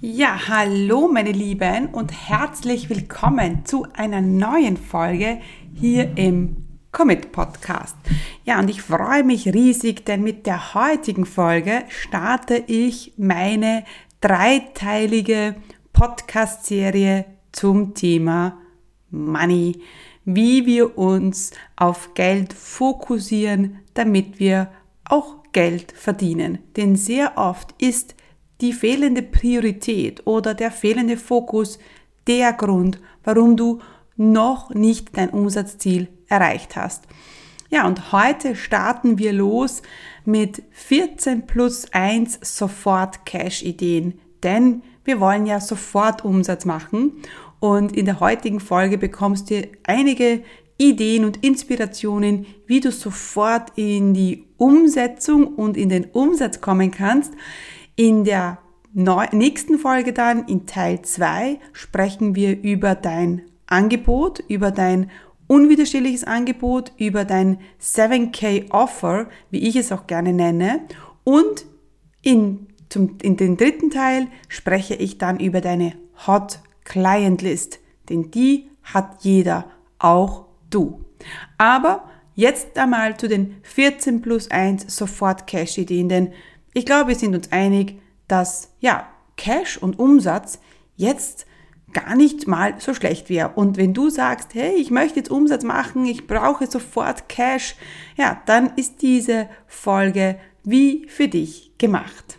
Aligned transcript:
Ja, 0.00 0.48
hallo 0.48 1.08
meine 1.12 1.32
Lieben 1.32 1.88
und 1.88 2.12
herzlich 2.28 2.90
willkommen 2.90 3.64
zu 3.64 3.86
einer 3.94 4.20
neuen 4.20 4.76
Folge 4.76 5.38
hier 5.74 6.16
im 6.16 6.56
Commit 6.92 7.32
Podcast. 7.32 7.96
Ja, 8.44 8.60
und 8.60 8.70
ich 8.70 8.82
freue 8.82 9.24
mich 9.24 9.52
riesig, 9.52 10.04
denn 10.04 10.22
mit 10.22 10.46
der 10.46 10.74
heutigen 10.74 11.26
Folge 11.26 11.84
starte 11.88 12.62
ich 12.66 13.12
meine 13.16 13.84
dreiteilige 14.20 15.56
Podcast-Serie 15.92 17.24
zum 17.52 17.94
Thema 17.94 18.58
Money, 19.10 19.80
wie 20.24 20.66
wir 20.66 20.96
uns 20.96 21.50
auf 21.76 22.14
Geld 22.14 22.52
fokussieren, 22.52 23.80
damit 23.94 24.38
wir 24.38 24.70
auch 25.04 25.42
Geld 25.52 25.92
verdienen. 25.92 26.58
Denn 26.76 26.96
sehr 26.96 27.36
oft 27.36 27.74
ist 27.80 28.13
die 28.60 28.72
fehlende 28.72 29.22
Priorität 29.22 30.26
oder 30.26 30.54
der 30.54 30.70
fehlende 30.70 31.16
Fokus 31.16 31.78
der 32.26 32.52
Grund, 32.52 33.00
warum 33.22 33.56
du 33.56 33.80
noch 34.16 34.70
nicht 34.70 35.16
dein 35.16 35.30
Umsatzziel 35.30 36.08
erreicht 36.28 36.76
hast. 36.76 37.04
Ja, 37.70 37.86
und 37.86 38.12
heute 38.12 38.54
starten 38.54 39.18
wir 39.18 39.32
los 39.32 39.82
mit 40.24 40.62
14 40.70 41.46
plus 41.46 41.92
1 41.92 42.38
sofort 42.42 43.26
Cash-Ideen, 43.26 44.20
denn 44.42 44.82
wir 45.04 45.20
wollen 45.20 45.46
ja 45.46 45.60
sofort 45.60 46.24
Umsatz 46.24 46.64
machen 46.64 47.12
und 47.60 47.96
in 47.96 48.04
der 48.04 48.20
heutigen 48.20 48.60
Folge 48.60 48.98
bekommst 48.98 49.50
du 49.50 49.66
einige 49.84 50.42
Ideen 50.76 51.24
und 51.24 51.42
Inspirationen, 51.44 52.46
wie 52.66 52.80
du 52.80 52.90
sofort 52.90 53.72
in 53.76 54.12
die 54.12 54.44
Umsetzung 54.56 55.46
und 55.46 55.76
in 55.76 55.88
den 55.88 56.04
Umsatz 56.06 56.60
kommen 56.60 56.90
kannst. 56.90 57.32
In 57.96 58.24
der 58.24 58.58
nächsten 58.92 59.78
Folge 59.78 60.12
dann, 60.12 60.46
in 60.48 60.66
Teil 60.66 61.02
2, 61.02 61.58
sprechen 61.72 62.34
wir 62.34 62.60
über 62.60 62.94
dein 62.94 63.42
Angebot, 63.66 64.40
über 64.48 64.72
dein 64.72 65.10
unwiderstehliches 65.46 66.24
Angebot, 66.24 66.92
über 66.96 67.24
dein 67.24 67.58
7K 67.80 68.70
Offer, 68.72 69.28
wie 69.50 69.68
ich 69.68 69.76
es 69.76 69.92
auch 69.92 70.06
gerne 70.06 70.32
nenne. 70.32 70.80
Und 71.22 71.66
in, 72.22 72.66
zum, 72.88 73.18
in 73.22 73.36
den 73.36 73.56
dritten 73.56 73.90
Teil 73.90 74.26
spreche 74.48 74.94
ich 74.94 75.18
dann 75.18 75.38
über 75.38 75.60
deine 75.60 75.92
Hot 76.26 76.60
Client 76.84 77.42
List, 77.42 77.78
denn 78.08 78.30
die 78.30 78.70
hat 78.82 79.22
jeder, 79.22 79.66
auch 79.98 80.46
du. 80.68 81.00
Aber 81.58 82.10
jetzt 82.34 82.76
einmal 82.76 83.16
zu 83.16 83.28
den 83.28 83.56
14 83.62 84.20
plus 84.20 84.50
1 84.50 84.94
Sofort 84.94 85.46
Cash 85.46 85.78
Ideen, 85.78 86.08
denn 86.08 86.32
ich 86.74 86.84
glaube, 86.84 87.08
wir 87.08 87.16
sind 87.16 87.34
uns 87.34 87.50
einig, 87.52 88.00
dass 88.28 88.72
ja, 88.80 89.08
Cash 89.36 89.78
und 89.78 89.98
Umsatz 89.98 90.58
jetzt 90.96 91.46
gar 91.92 92.16
nicht 92.16 92.46
mal 92.48 92.74
so 92.78 92.92
schlecht 92.92 93.30
wäre. 93.30 93.50
Und 93.54 93.76
wenn 93.76 93.94
du 93.94 94.10
sagst, 94.10 94.54
hey, 94.54 94.74
ich 94.74 94.90
möchte 94.90 95.20
jetzt 95.20 95.30
Umsatz 95.30 95.62
machen, 95.62 96.04
ich 96.04 96.26
brauche 96.26 96.66
sofort 96.66 97.28
Cash, 97.28 97.76
ja, 98.16 98.42
dann 98.46 98.72
ist 98.76 99.02
diese 99.02 99.48
Folge 99.66 100.36
wie 100.64 101.06
für 101.08 101.28
dich 101.28 101.72
gemacht. 101.78 102.38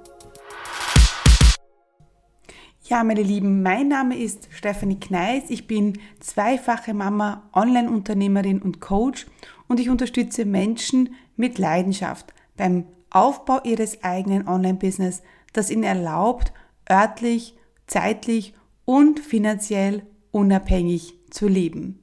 Ja, 2.91 3.05
meine 3.05 3.23
Lieben, 3.23 3.63
mein 3.63 3.87
Name 3.87 4.17
ist 4.17 4.49
Stephanie 4.51 4.99
Kneis. 4.99 5.43
Ich 5.47 5.65
bin 5.65 5.97
zweifache 6.19 6.93
Mama, 6.93 7.49
Online-Unternehmerin 7.53 8.61
und 8.61 8.81
Coach 8.81 9.27
und 9.69 9.79
ich 9.79 9.89
unterstütze 9.89 10.43
Menschen 10.43 11.15
mit 11.37 11.57
Leidenschaft 11.57 12.33
beim 12.57 12.83
Aufbau 13.09 13.61
ihres 13.63 14.03
eigenen 14.03 14.45
Online-Business, 14.45 15.23
das 15.53 15.71
ihnen 15.71 15.85
erlaubt, 15.85 16.51
örtlich, 16.89 17.55
zeitlich 17.87 18.55
und 18.83 19.21
finanziell 19.21 20.05
unabhängig 20.31 21.13
zu 21.29 21.47
leben. 21.47 21.97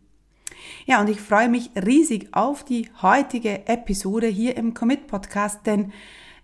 Ja, 0.87 1.03
und 1.03 1.11
ich 1.11 1.21
freue 1.21 1.51
mich 1.51 1.69
riesig 1.77 2.29
auf 2.33 2.65
die 2.65 2.89
heutige 3.03 3.69
Episode 3.69 4.27
hier 4.27 4.57
im 4.57 4.73
Commit 4.73 5.07
Podcast, 5.07 5.67
denn 5.67 5.93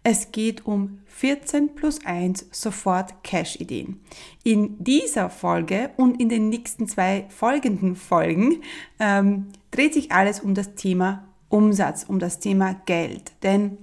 es 0.06 0.32
geht 0.32 0.66
um 0.66 1.00
14 1.06 1.74
plus 1.74 2.04
1 2.04 2.48
sofort 2.52 3.24
Cash-Ideen. 3.24 4.00
In 4.42 4.76
dieser 4.84 5.30
Folge 5.30 5.90
und 5.96 6.20
in 6.20 6.28
den 6.28 6.50
nächsten 6.50 6.86
zwei 6.86 7.24
folgenden 7.30 7.96
Folgen 7.96 8.62
ähm, 9.00 9.48
dreht 9.70 9.94
sich 9.94 10.12
alles 10.12 10.40
um 10.40 10.54
das 10.54 10.74
Thema 10.74 11.26
Umsatz, 11.48 12.04
um 12.04 12.18
das 12.18 12.38
Thema 12.38 12.74
Geld. 12.84 13.32
Denn 13.42 13.78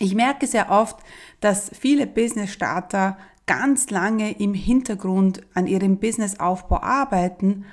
ich 0.00 0.16
merke 0.16 0.48
sehr 0.48 0.68
oft, 0.68 0.98
dass 1.40 1.70
viele 1.78 2.08
Business-Starter 2.08 3.16
ganz 3.46 3.90
lange 3.90 4.32
im 4.32 4.52
Hintergrund 4.52 5.42
an 5.54 5.68
ihrem 5.68 5.98
Businessaufbau 5.98 6.80
arbeiten, 6.80 7.66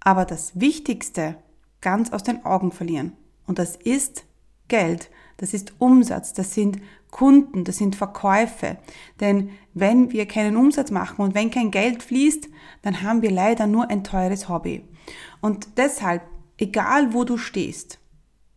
aber 0.00 0.24
das 0.24 0.58
Wichtigste 0.58 1.36
ganz 1.82 2.10
aus 2.10 2.22
den 2.22 2.46
Augen 2.46 2.72
verlieren. 2.72 3.12
Und 3.46 3.58
das 3.58 3.76
ist 3.76 4.24
Geld, 4.68 5.10
das 5.36 5.52
ist 5.52 5.74
Umsatz, 5.78 6.32
das 6.32 6.54
sind 6.54 6.80
Kunden, 7.12 7.62
das 7.62 7.76
sind 7.76 7.94
Verkäufe. 7.94 8.78
Denn 9.20 9.50
wenn 9.74 10.10
wir 10.10 10.26
keinen 10.26 10.56
Umsatz 10.56 10.90
machen 10.90 11.22
und 11.22 11.36
wenn 11.36 11.52
kein 11.52 11.70
Geld 11.70 12.02
fließt, 12.02 12.48
dann 12.80 13.02
haben 13.02 13.22
wir 13.22 13.30
leider 13.30 13.68
nur 13.68 13.88
ein 13.88 14.02
teures 14.02 14.48
Hobby. 14.48 14.82
Und 15.40 15.68
deshalb, 15.76 16.22
egal 16.58 17.14
wo 17.14 17.22
du 17.22 17.38
stehst, 17.38 18.00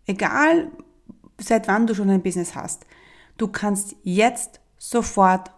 egal 0.08 0.72
seit 1.38 1.68
wann 1.68 1.86
du 1.86 1.94
schon 1.94 2.10
ein 2.10 2.24
Business 2.24 2.56
hast, 2.56 2.86
du 3.38 3.50
kannst 3.50 3.96
jetzt 4.04 4.62
sofort 4.78 5.52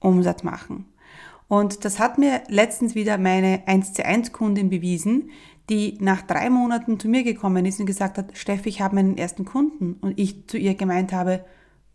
Umsatz 0.00 0.42
machen. 0.42 0.86
Und 1.48 1.84
das 1.84 1.98
hat 1.98 2.18
mir 2.18 2.42
letztens 2.48 2.94
wieder 2.94 3.18
meine 3.18 3.62
1 3.66 3.92
zu 3.92 4.04
1 4.04 4.32
Kundin 4.32 4.70
bewiesen, 4.70 5.30
die 5.68 5.98
nach 6.00 6.22
drei 6.22 6.48
Monaten 6.48 6.98
zu 6.98 7.08
mir 7.08 7.24
gekommen 7.24 7.66
ist 7.66 7.78
und 7.78 7.86
gesagt 7.86 8.16
hat, 8.16 8.36
Steffi, 8.36 8.70
ich 8.70 8.80
habe 8.80 8.94
meinen 8.94 9.18
ersten 9.18 9.44
Kunden. 9.44 9.94
Und 10.00 10.18
ich 10.18 10.46
zu 10.46 10.56
ihr 10.56 10.74
gemeint 10.74 11.12
habe, 11.12 11.44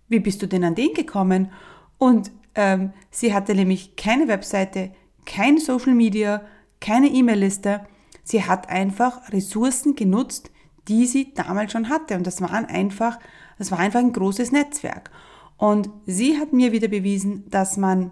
wie 0.07 0.19
bist 0.19 0.41
du 0.41 0.47
denn 0.47 0.63
an 0.63 0.75
den 0.75 0.93
gekommen? 0.93 1.51
Und 1.97 2.31
ähm, 2.55 2.93
sie 3.09 3.33
hatte 3.33 3.55
nämlich 3.55 3.95
keine 3.95 4.27
Webseite, 4.27 4.91
kein 5.25 5.57
Social 5.57 5.93
Media, 5.93 6.41
keine 6.79 7.07
E-Mail-Liste. 7.07 7.81
Sie 8.23 8.43
hat 8.43 8.69
einfach 8.69 9.31
Ressourcen 9.31 9.95
genutzt, 9.95 10.51
die 10.87 11.05
sie 11.05 11.33
damals 11.33 11.71
schon 11.71 11.89
hatte. 11.89 12.15
Und 12.15 12.27
das 12.27 12.41
waren 12.41 12.65
einfach, 12.65 13.19
das 13.57 13.71
war 13.71 13.79
einfach 13.79 13.99
ein 13.99 14.13
großes 14.13 14.51
Netzwerk. 14.51 15.09
Und 15.57 15.89
sie 16.05 16.37
hat 16.37 16.51
mir 16.53 16.71
wieder 16.71 16.87
bewiesen, 16.87 17.49
dass 17.49 17.77
man, 17.77 18.11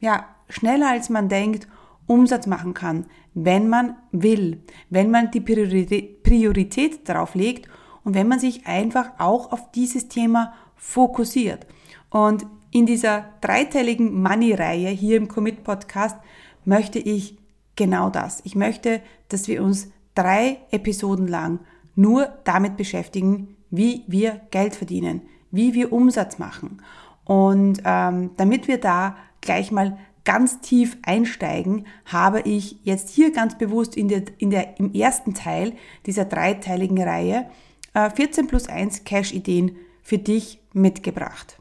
ja, 0.00 0.26
schneller 0.48 0.90
als 0.90 1.08
man 1.08 1.28
denkt, 1.28 1.66
Umsatz 2.06 2.46
machen 2.46 2.74
kann, 2.74 3.06
wenn 3.34 3.68
man 3.68 3.96
will, 4.10 4.62
wenn 4.90 5.10
man 5.10 5.30
die 5.30 5.40
Priorität, 5.40 6.22
Priorität 6.24 7.08
darauf 7.08 7.34
legt 7.34 7.68
und 8.02 8.14
wenn 8.14 8.26
man 8.26 8.40
sich 8.40 8.66
einfach 8.66 9.12
auch 9.18 9.52
auf 9.52 9.70
dieses 9.70 10.08
Thema 10.08 10.52
fokussiert. 10.80 11.66
Und 12.10 12.46
in 12.72 12.86
dieser 12.86 13.26
dreiteiligen 13.40 14.20
Money-Reihe 14.20 14.88
hier 14.88 15.16
im 15.16 15.28
Commit 15.28 15.62
Podcast 15.62 16.16
möchte 16.64 16.98
ich 16.98 17.38
genau 17.76 18.10
das. 18.10 18.40
Ich 18.44 18.56
möchte, 18.56 19.00
dass 19.28 19.46
wir 19.46 19.62
uns 19.62 19.88
drei 20.14 20.58
Episoden 20.70 21.28
lang 21.28 21.60
nur 21.94 22.32
damit 22.44 22.76
beschäftigen, 22.76 23.56
wie 23.70 24.04
wir 24.06 24.40
Geld 24.50 24.74
verdienen, 24.74 25.22
wie 25.50 25.74
wir 25.74 25.92
Umsatz 25.92 26.38
machen. 26.38 26.82
Und 27.24 27.82
ähm, 27.84 28.30
damit 28.36 28.66
wir 28.66 28.78
da 28.78 29.16
gleich 29.40 29.70
mal 29.70 29.98
ganz 30.24 30.60
tief 30.60 30.96
einsteigen, 31.02 31.86
habe 32.04 32.40
ich 32.42 32.76
jetzt 32.84 33.10
hier 33.10 33.32
ganz 33.32 33.56
bewusst 33.58 33.96
in 33.96 34.08
der, 34.08 34.22
in 34.38 34.50
der, 34.50 34.78
im 34.78 34.92
ersten 34.92 35.34
Teil 35.34 35.72
dieser 36.06 36.24
dreiteiligen 36.24 37.02
Reihe 37.02 37.46
äh, 37.94 38.10
14 38.10 38.46
plus 38.46 38.68
1 38.68 39.04
Cash-Ideen 39.04 39.76
für 40.02 40.18
dich 40.18 40.59
mitgebracht. 40.72 41.58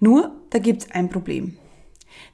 Nur, 0.00 0.32
da 0.50 0.58
gibt 0.58 0.82
es 0.82 0.90
ein 0.90 1.08
Problem. 1.08 1.56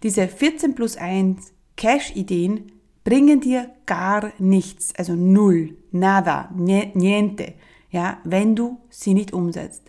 Diese 0.03 0.29
14 0.29 0.75
plus 0.75 0.97
1 0.97 1.53
Cash-Ideen 1.77 2.73
bringen 3.05 3.41
dir 3.41 3.71
gar 3.87 4.33
nichts, 4.39 4.95
also 4.97 5.15
null, 5.15 5.77
nada, 5.91 6.51
niente, 6.55 7.55
ja, 7.91 8.19
wenn 8.25 8.57
du 8.57 8.81
sie 8.89 9.15
nicht 9.15 9.33
umsetzt. 9.33 9.83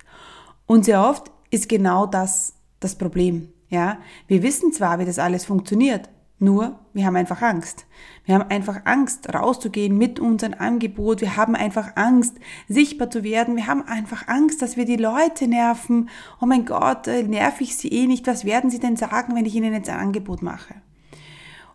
Und 0.66 0.86
sehr 0.86 1.04
oft 1.08 1.32
ist 1.50 1.70
genau 1.70 2.06
das 2.06 2.56
das 2.80 2.96
Problem. 2.96 3.50
Ja, 3.70 4.00
wir 4.28 4.44
wissen 4.44 4.72
zwar, 4.72 5.00
wie 5.00 5.06
das 5.06 5.20
alles 5.20 5.44
funktioniert, 5.46 6.10
nur 6.46 6.80
wir 6.96 7.06
haben 7.06 7.18
einfach 7.18 7.42
Angst. 7.42 7.86
Wir 8.24 8.36
haben 8.36 8.50
einfach 8.50 8.86
Angst, 8.86 9.28
rauszugehen 9.34 9.98
mit 9.98 10.18
unserem 10.18 10.54
Angebot. 10.58 11.20
Wir 11.20 11.36
haben 11.36 11.56
einfach 11.56 11.98
Angst, 11.98 12.36
sichtbar 12.70 13.10
zu 13.10 13.26
werden. 13.26 13.58
Wir 13.58 13.68
haben 13.68 13.86
einfach 13.86 14.30
Angst, 14.30 14.62
dass 14.62 14.78
wir 14.78 14.86
die 14.86 14.96
Leute 14.96 15.50
nerven. 15.50 16.08
Oh 16.42 16.46
mein 16.46 16.64
Gott, 16.64 17.08
äh, 17.08 17.24
nerv 17.24 17.60
ich 17.60 17.76
sie 17.76 17.90
eh 17.90 18.08
nicht. 18.08 18.28
Was 18.28 18.46
werden 18.46 18.70
sie 18.70 18.80
denn 18.80 18.96
sagen, 18.96 19.36
wenn 19.36 19.46
ich 19.46 19.56
ihnen 19.56 19.74
jetzt 19.74 19.90
ein 19.90 20.00
Angebot 20.00 20.42
mache? 20.42 20.76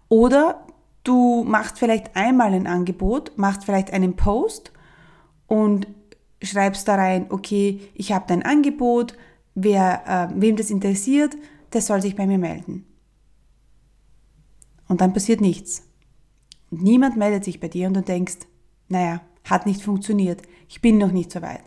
Oder 0.08 0.64
du 1.04 1.44
machst 1.44 1.78
vielleicht 1.78 2.16
einmal 2.16 2.54
ein 2.54 2.66
Angebot, 2.66 3.32
machst 3.36 3.64
vielleicht 3.64 3.92
einen 3.92 4.16
Post 4.16 4.72
und 5.46 5.86
schreibst 6.42 6.88
da 6.88 6.94
rein, 6.94 7.26
okay, 7.28 7.80
ich 7.92 8.12
habe 8.12 8.24
dein 8.26 8.42
Angebot, 8.42 9.18
wer, 9.54 10.30
äh, 10.32 10.40
wem 10.40 10.56
das 10.56 10.70
interessiert, 10.70 11.36
der 11.74 11.82
soll 11.82 12.00
sich 12.00 12.16
bei 12.16 12.26
mir 12.26 12.38
melden. 12.38 12.86
Und 14.90 15.00
dann 15.00 15.12
passiert 15.12 15.40
nichts. 15.40 15.86
Und 16.72 16.82
niemand 16.82 17.16
meldet 17.16 17.44
sich 17.44 17.60
bei 17.60 17.68
dir 17.68 17.86
und 17.86 17.94
du 17.94 18.02
denkst, 18.02 18.38
naja, 18.88 19.20
hat 19.48 19.64
nicht 19.64 19.82
funktioniert, 19.82 20.42
ich 20.68 20.82
bin 20.82 20.98
noch 20.98 21.12
nicht 21.12 21.30
so 21.30 21.42
weit. 21.42 21.62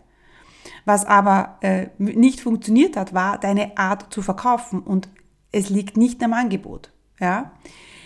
Was 0.84 1.06
aber 1.06 1.56
äh, 1.62 1.86
nicht 1.96 2.42
funktioniert 2.42 2.98
hat, 2.98 3.14
war 3.14 3.38
deine 3.38 3.78
Art 3.78 4.12
zu 4.12 4.20
verkaufen 4.20 4.82
und 4.82 5.08
es 5.52 5.70
liegt 5.70 5.96
nicht 5.96 6.22
am 6.22 6.34
Angebot. 6.34 6.92
Ja? 7.18 7.52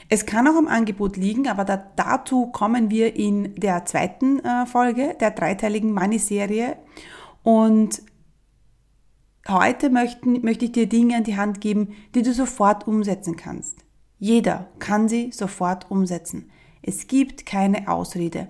Es 0.08 0.24
kann 0.24 0.46
auch 0.46 0.54
am 0.54 0.68
Angebot 0.68 1.16
liegen, 1.16 1.48
aber 1.48 1.64
da, 1.64 1.78
dazu 1.96 2.46
kommen 2.46 2.88
wir 2.88 3.16
in 3.16 3.56
der 3.56 3.86
zweiten 3.86 4.38
äh, 4.44 4.66
Folge 4.66 5.16
der 5.18 5.32
dreiteiligen 5.32 5.92
Money-Serie. 5.92 6.76
Und 7.42 8.02
heute 9.48 9.90
möchten, 9.90 10.42
möchte 10.42 10.66
ich 10.66 10.72
dir 10.72 10.88
Dinge 10.88 11.16
an 11.16 11.24
die 11.24 11.36
Hand 11.36 11.60
geben, 11.60 11.96
die 12.14 12.22
du 12.22 12.32
sofort 12.32 12.86
umsetzen 12.86 13.34
kannst. 13.34 13.87
Jeder 14.18 14.68
kann 14.78 15.08
sie 15.08 15.30
sofort 15.32 15.90
umsetzen. 15.90 16.50
Es 16.82 17.06
gibt 17.06 17.46
keine 17.46 17.88
Ausrede. 17.88 18.48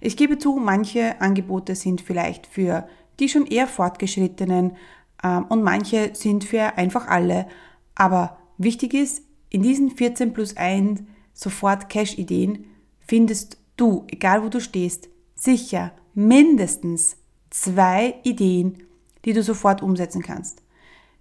Ich 0.00 0.16
gebe 0.16 0.38
zu, 0.38 0.56
manche 0.56 1.20
Angebote 1.20 1.74
sind 1.74 2.00
vielleicht 2.00 2.46
für 2.46 2.88
die 3.20 3.28
schon 3.28 3.46
eher 3.46 3.66
fortgeschrittenen 3.66 4.76
ähm, 5.22 5.46
und 5.48 5.62
manche 5.62 6.10
sind 6.14 6.44
für 6.44 6.76
einfach 6.76 7.06
alle. 7.08 7.46
Aber 7.94 8.38
wichtig 8.58 8.94
ist, 8.94 9.22
in 9.50 9.62
diesen 9.62 9.90
14 9.90 10.32
plus 10.32 10.56
1 10.56 11.02
sofort 11.32 11.88
Cash-Ideen 11.88 12.64
findest 12.98 13.58
du, 13.76 14.04
egal 14.08 14.42
wo 14.42 14.48
du 14.48 14.60
stehst, 14.60 15.08
sicher 15.34 15.92
mindestens 16.14 17.16
zwei 17.50 18.14
Ideen, 18.24 18.82
die 19.24 19.32
du 19.32 19.42
sofort 19.42 19.82
umsetzen 19.82 20.22
kannst. 20.22 20.62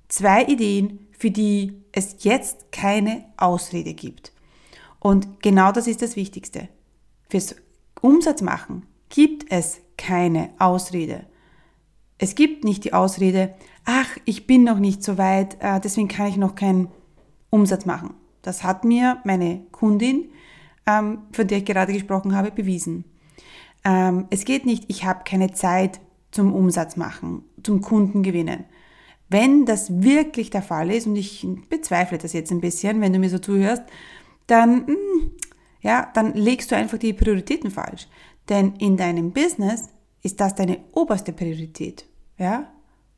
Zwei 0.08 0.44
Ideen, 0.46 1.03
für 1.18 1.32
die 1.32 1.84
es 1.92 2.18
jetzt 2.20 2.72
keine 2.72 3.26
Ausrede 3.38 3.94
gibt. 3.94 4.34
Und 5.00 5.42
genau 5.42 5.72
das 5.72 5.88
ist 5.88 6.02
das 6.02 6.16
Wichtigste. 6.16 6.70
Fürs 7.30 7.56
Umsatz 8.02 8.42
machen 8.42 8.86
gibt 9.10 9.52
es 9.52 9.80
keine 9.98 10.50
Ausrede. 10.60 11.26
Es 12.18 12.36
gibt 12.36 12.64
nicht 12.64 12.84
die 12.84 12.94
Ausrede, 12.94 13.54
ach, 13.86 14.18
ich 14.26 14.48
bin 14.48 14.64
noch 14.64 14.80
nicht 14.80 15.04
so 15.04 15.18
weit, 15.18 15.58
äh, 15.60 15.80
deswegen 15.80 16.08
kann 16.08 16.28
ich 16.28 16.38
noch 16.38 16.56
keinen 16.56 16.88
Umsatz 17.50 17.86
machen. 17.86 18.14
Das 18.42 18.64
hat 18.64 18.84
mir 18.84 19.18
meine 19.24 19.62
Kundin, 19.72 20.30
ähm, 20.86 21.20
von 21.32 21.48
der 21.48 21.60
ich 21.60 21.66
gerade 21.66 21.94
gesprochen 21.94 22.36
habe, 22.36 22.52
bewiesen. 22.52 23.06
Ähm, 23.84 24.28
es 24.30 24.46
geht 24.46 24.66
nicht, 24.66 24.86
ich 24.88 25.06
habe 25.06 25.24
keine 25.26 25.54
Zeit 25.54 26.00
zum 26.32 26.54
Umsatz 26.54 26.96
machen, 26.96 27.44
zum 27.62 27.82
Kunden 27.82 28.24
gewinnen. 28.24 28.66
Wenn 29.30 29.66
das 29.66 30.02
wirklich 30.04 30.50
der 30.50 30.62
Fall 30.62 30.92
ist, 30.92 31.08
und 31.08 31.16
ich 31.16 31.48
bezweifle 31.70 32.18
das 32.18 32.34
jetzt 32.34 32.52
ein 32.52 32.62
bisschen, 32.62 33.02
wenn 33.02 33.14
du 33.14 33.20
mir 33.20 33.30
so 33.30 33.40
zuhörst, 33.40 33.84
dann, 34.48 34.88
hm, 34.88 35.32
ja, 35.82 36.12
dann 36.14 36.34
legst 36.34 36.72
du 36.72 36.76
einfach 36.76 36.98
die 36.98 37.14
Prioritäten 37.14 37.72
falsch. 37.72 38.08
Denn 38.50 38.74
in 38.78 38.98
deinem 38.98 39.32
Business 39.32 39.90
ist 40.22 40.40
das 40.40 40.56
deine 40.56 40.80
oberste 40.92 41.34
Priorität. 41.34 42.06
Ja? 42.38 42.72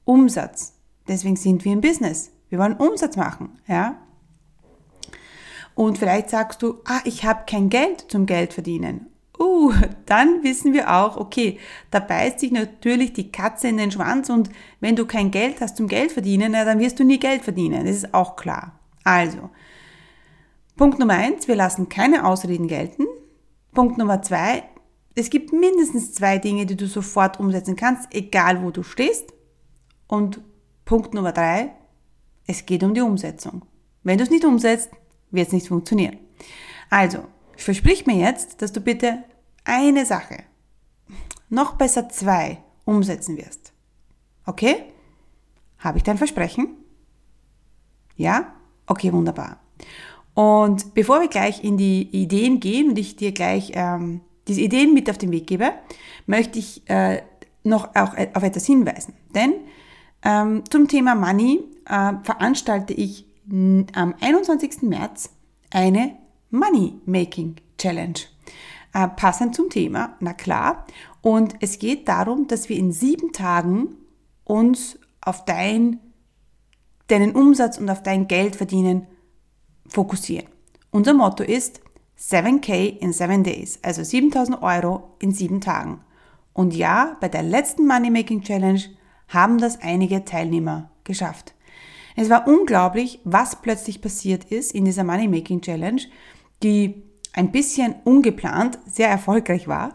Umsatz. 0.03 0.73
Deswegen 1.07 1.35
sind 1.35 1.65
wir 1.65 1.73
im 1.73 1.81
Business. 1.81 2.31
Wir 2.49 2.59
wollen 2.59 2.77
Umsatz 2.77 3.17
machen. 3.17 3.59
Ja? 3.67 4.01
Und 5.73 5.97
vielleicht 5.97 6.29
sagst 6.29 6.61
du, 6.61 6.81
ah, 6.85 7.01
ich 7.03 7.25
habe 7.25 7.43
kein 7.45 7.69
Geld 7.69 8.05
zum 8.09 8.25
Geld 8.25 8.53
verdienen 8.53 9.07
uh, 9.39 9.73
dann 10.05 10.43
wissen 10.43 10.73
wir 10.73 10.93
auch, 10.93 11.17
okay, 11.17 11.59
da 11.91 11.99
beißt 11.99 12.39
sich 12.39 12.51
natürlich 12.51 13.13
die 13.13 13.31
Katze 13.31 13.67
in 13.67 13.77
den 13.77 13.91
Schwanz 13.91 14.29
und 14.29 14.49
wenn 14.79 14.95
du 14.95 15.05
kein 15.05 15.31
Geld 15.31 15.61
hast 15.61 15.77
zum 15.77 15.87
Geld 15.87 16.11
verdienen, 16.11 16.51
na, 16.51 16.65
dann 16.65 16.79
wirst 16.79 16.99
du 16.99 17.03
nie 17.03 17.19
Geld 17.19 17.43
verdienen. 17.43 17.85
Das 17.85 17.95
ist 17.95 18.13
auch 18.13 18.35
klar. 18.35 18.79
Also, 19.03 19.49
Punkt 20.75 20.99
Nummer 20.99 21.13
eins, 21.13 21.47
wir 21.47 21.55
lassen 21.55 21.89
keine 21.89 22.25
Ausreden 22.25 22.67
gelten. 22.67 23.05
Punkt 23.73 23.97
Nummer 23.97 24.21
zwei, 24.21 24.63
es 25.15 25.29
gibt 25.29 25.53
mindestens 25.53 26.13
zwei 26.13 26.37
Dinge, 26.37 26.65
die 26.65 26.75
du 26.75 26.87
sofort 26.87 27.39
umsetzen 27.39 27.75
kannst, 27.75 28.13
egal 28.13 28.63
wo 28.63 28.71
du 28.71 28.83
stehst. 28.83 29.33
Und 30.07 30.41
Punkt 30.83 31.13
Nummer 31.13 31.31
drei, 31.31 31.73
es 32.47 32.65
geht 32.65 32.83
um 32.83 32.93
die 32.93 33.01
Umsetzung. 33.01 33.63
Wenn 34.03 34.17
du 34.17 34.23
es 34.23 34.29
nicht 34.29 34.45
umsetzt, 34.45 34.89
wird 35.31 35.47
es 35.47 35.53
nicht 35.53 35.67
funktionieren. 35.67 36.17
Also, 36.89 37.25
Versprich 37.57 38.05
mir 38.05 38.15
jetzt, 38.15 38.61
dass 38.61 38.71
du 38.71 38.81
bitte 38.81 39.23
eine 39.63 40.05
Sache, 40.05 40.43
noch 41.49 41.73
besser 41.73 42.09
zwei, 42.09 42.59
umsetzen 42.85 43.37
wirst. 43.37 43.73
Okay? 44.45 44.83
Habe 45.79 45.97
ich 45.97 46.03
dein 46.03 46.17
Versprechen? 46.17 46.77
Ja? 48.15 48.53
Okay, 48.87 49.11
wunderbar. 49.11 49.59
Und 50.33 50.93
bevor 50.93 51.21
wir 51.21 51.27
gleich 51.27 51.63
in 51.63 51.77
die 51.77 52.09
Ideen 52.11 52.59
gehen 52.59 52.89
und 52.89 52.99
ich 52.99 53.15
dir 53.15 53.31
gleich 53.31 53.71
ähm, 53.73 54.21
diese 54.47 54.61
Ideen 54.61 54.93
mit 54.93 55.09
auf 55.09 55.17
den 55.17 55.31
Weg 55.31 55.47
gebe, 55.47 55.71
möchte 56.27 56.59
ich 56.59 56.87
äh, 56.89 57.21
noch 57.63 57.95
auch 57.95 58.13
auf 58.33 58.43
etwas 58.43 58.65
hinweisen. 58.65 59.13
Denn 59.33 59.53
ähm, 60.23 60.63
zum 60.69 60.87
Thema 60.87 61.15
Money 61.15 61.63
äh, 61.85 62.13
veranstalte 62.23 62.93
ich 62.93 63.25
am 63.49 64.15
21. 64.19 64.81
März 64.83 65.29
eine 65.71 66.17
Money 66.55 66.93
Making 67.05 67.55
Challenge. 67.77 68.19
Äh, 68.93 69.09
passend 69.09 69.55
zum 69.55 69.69
Thema, 69.69 70.15
na 70.21 70.33
klar. 70.33 70.85
Und 71.21 71.55
es 71.59 71.79
geht 71.79 72.07
darum, 72.07 72.47
dass 72.47 72.69
wir 72.69 72.77
in 72.77 72.91
sieben 72.91 73.33
Tagen 73.33 73.95
uns 74.45 74.97
auf 75.21 75.43
dein, 75.43 75.99
deinen 77.07 77.35
Umsatz 77.35 77.77
und 77.77 77.89
auf 77.89 78.03
dein 78.03 78.27
Geld 78.27 78.55
verdienen 78.55 79.07
fokussieren. 79.87 80.47
Unser 80.91 81.13
Motto 81.13 81.43
ist 81.43 81.81
7K 82.17 82.99
in 82.99 83.11
7 83.11 83.43
Days, 83.43 83.79
also 83.81 84.03
7000 84.03 84.61
Euro 84.61 85.15
in 85.19 85.33
sieben 85.33 85.59
Tagen. 85.59 85.99
Und 86.53 86.73
ja, 86.73 87.17
bei 87.19 87.27
der 87.27 87.43
letzten 87.43 87.85
Money 87.85 88.09
Making 88.09 88.41
Challenge 88.41 88.81
haben 89.27 89.57
das 89.57 89.81
einige 89.81 90.23
Teilnehmer 90.23 90.89
geschafft. 91.03 91.53
Es 92.15 92.29
war 92.29 92.47
unglaublich, 92.47 93.19
was 93.25 93.61
plötzlich 93.61 94.01
passiert 94.01 94.45
ist 94.45 94.73
in 94.73 94.85
dieser 94.85 95.03
Money 95.03 95.27
Making 95.27 95.59
Challenge 95.59 96.01
die 96.63 97.03
ein 97.33 97.51
bisschen 97.51 97.95
ungeplant 98.03 98.79
sehr 98.85 99.09
erfolgreich 99.09 99.67
war. 99.67 99.93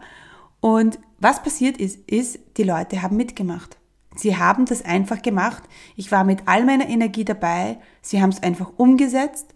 Und 0.59 0.99
was 1.19 1.41
passiert 1.43 1.77
ist, 1.77 2.09
ist, 2.09 2.39
die 2.57 2.63
Leute 2.63 3.01
haben 3.01 3.17
mitgemacht. 3.17 3.77
Sie 4.15 4.37
haben 4.37 4.65
das 4.65 4.83
einfach 4.83 5.21
gemacht. 5.21 5.63
Ich 5.95 6.11
war 6.11 6.23
mit 6.23 6.43
all 6.45 6.65
meiner 6.65 6.89
Energie 6.89 7.25
dabei. 7.25 7.77
Sie 8.01 8.21
haben 8.21 8.29
es 8.29 8.43
einfach 8.43 8.71
umgesetzt 8.77 9.53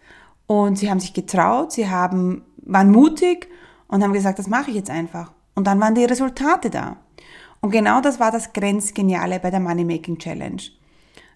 und 0.48 0.78
sie 0.78 0.90
haben 0.90 1.00
sich 1.00 1.14
getraut. 1.14 1.74
Sie 1.74 1.90
haben, 1.90 2.44
waren 2.58 2.92
mutig 2.92 3.48
und 3.88 4.04
haben 4.04 4.14
gesagt, 4.14 4.40
das 4.40 4.48
mache 4.48 4.72
ich 4.72 4.78
jetzt 4.78 4.90
einfach. 4.90 5.34
Und 5.56 5.68
dann 5.68 5.80
waren 5.80 5.96
die 5.96 6.06
Resultate 6.06 6.70
da. 6.70 6.98
Und 7.62 7.72
genau 7.72 8.02
das 8.02 8.20
war 8.20 8.32
das 8.32 8.54
Grenzgeniale 8.54 9.40
bei 9.40 9.50
der 9.50 9.60
Money 9.60 9.84
Making 9.84 10.18
Challenge. 10.18 10.62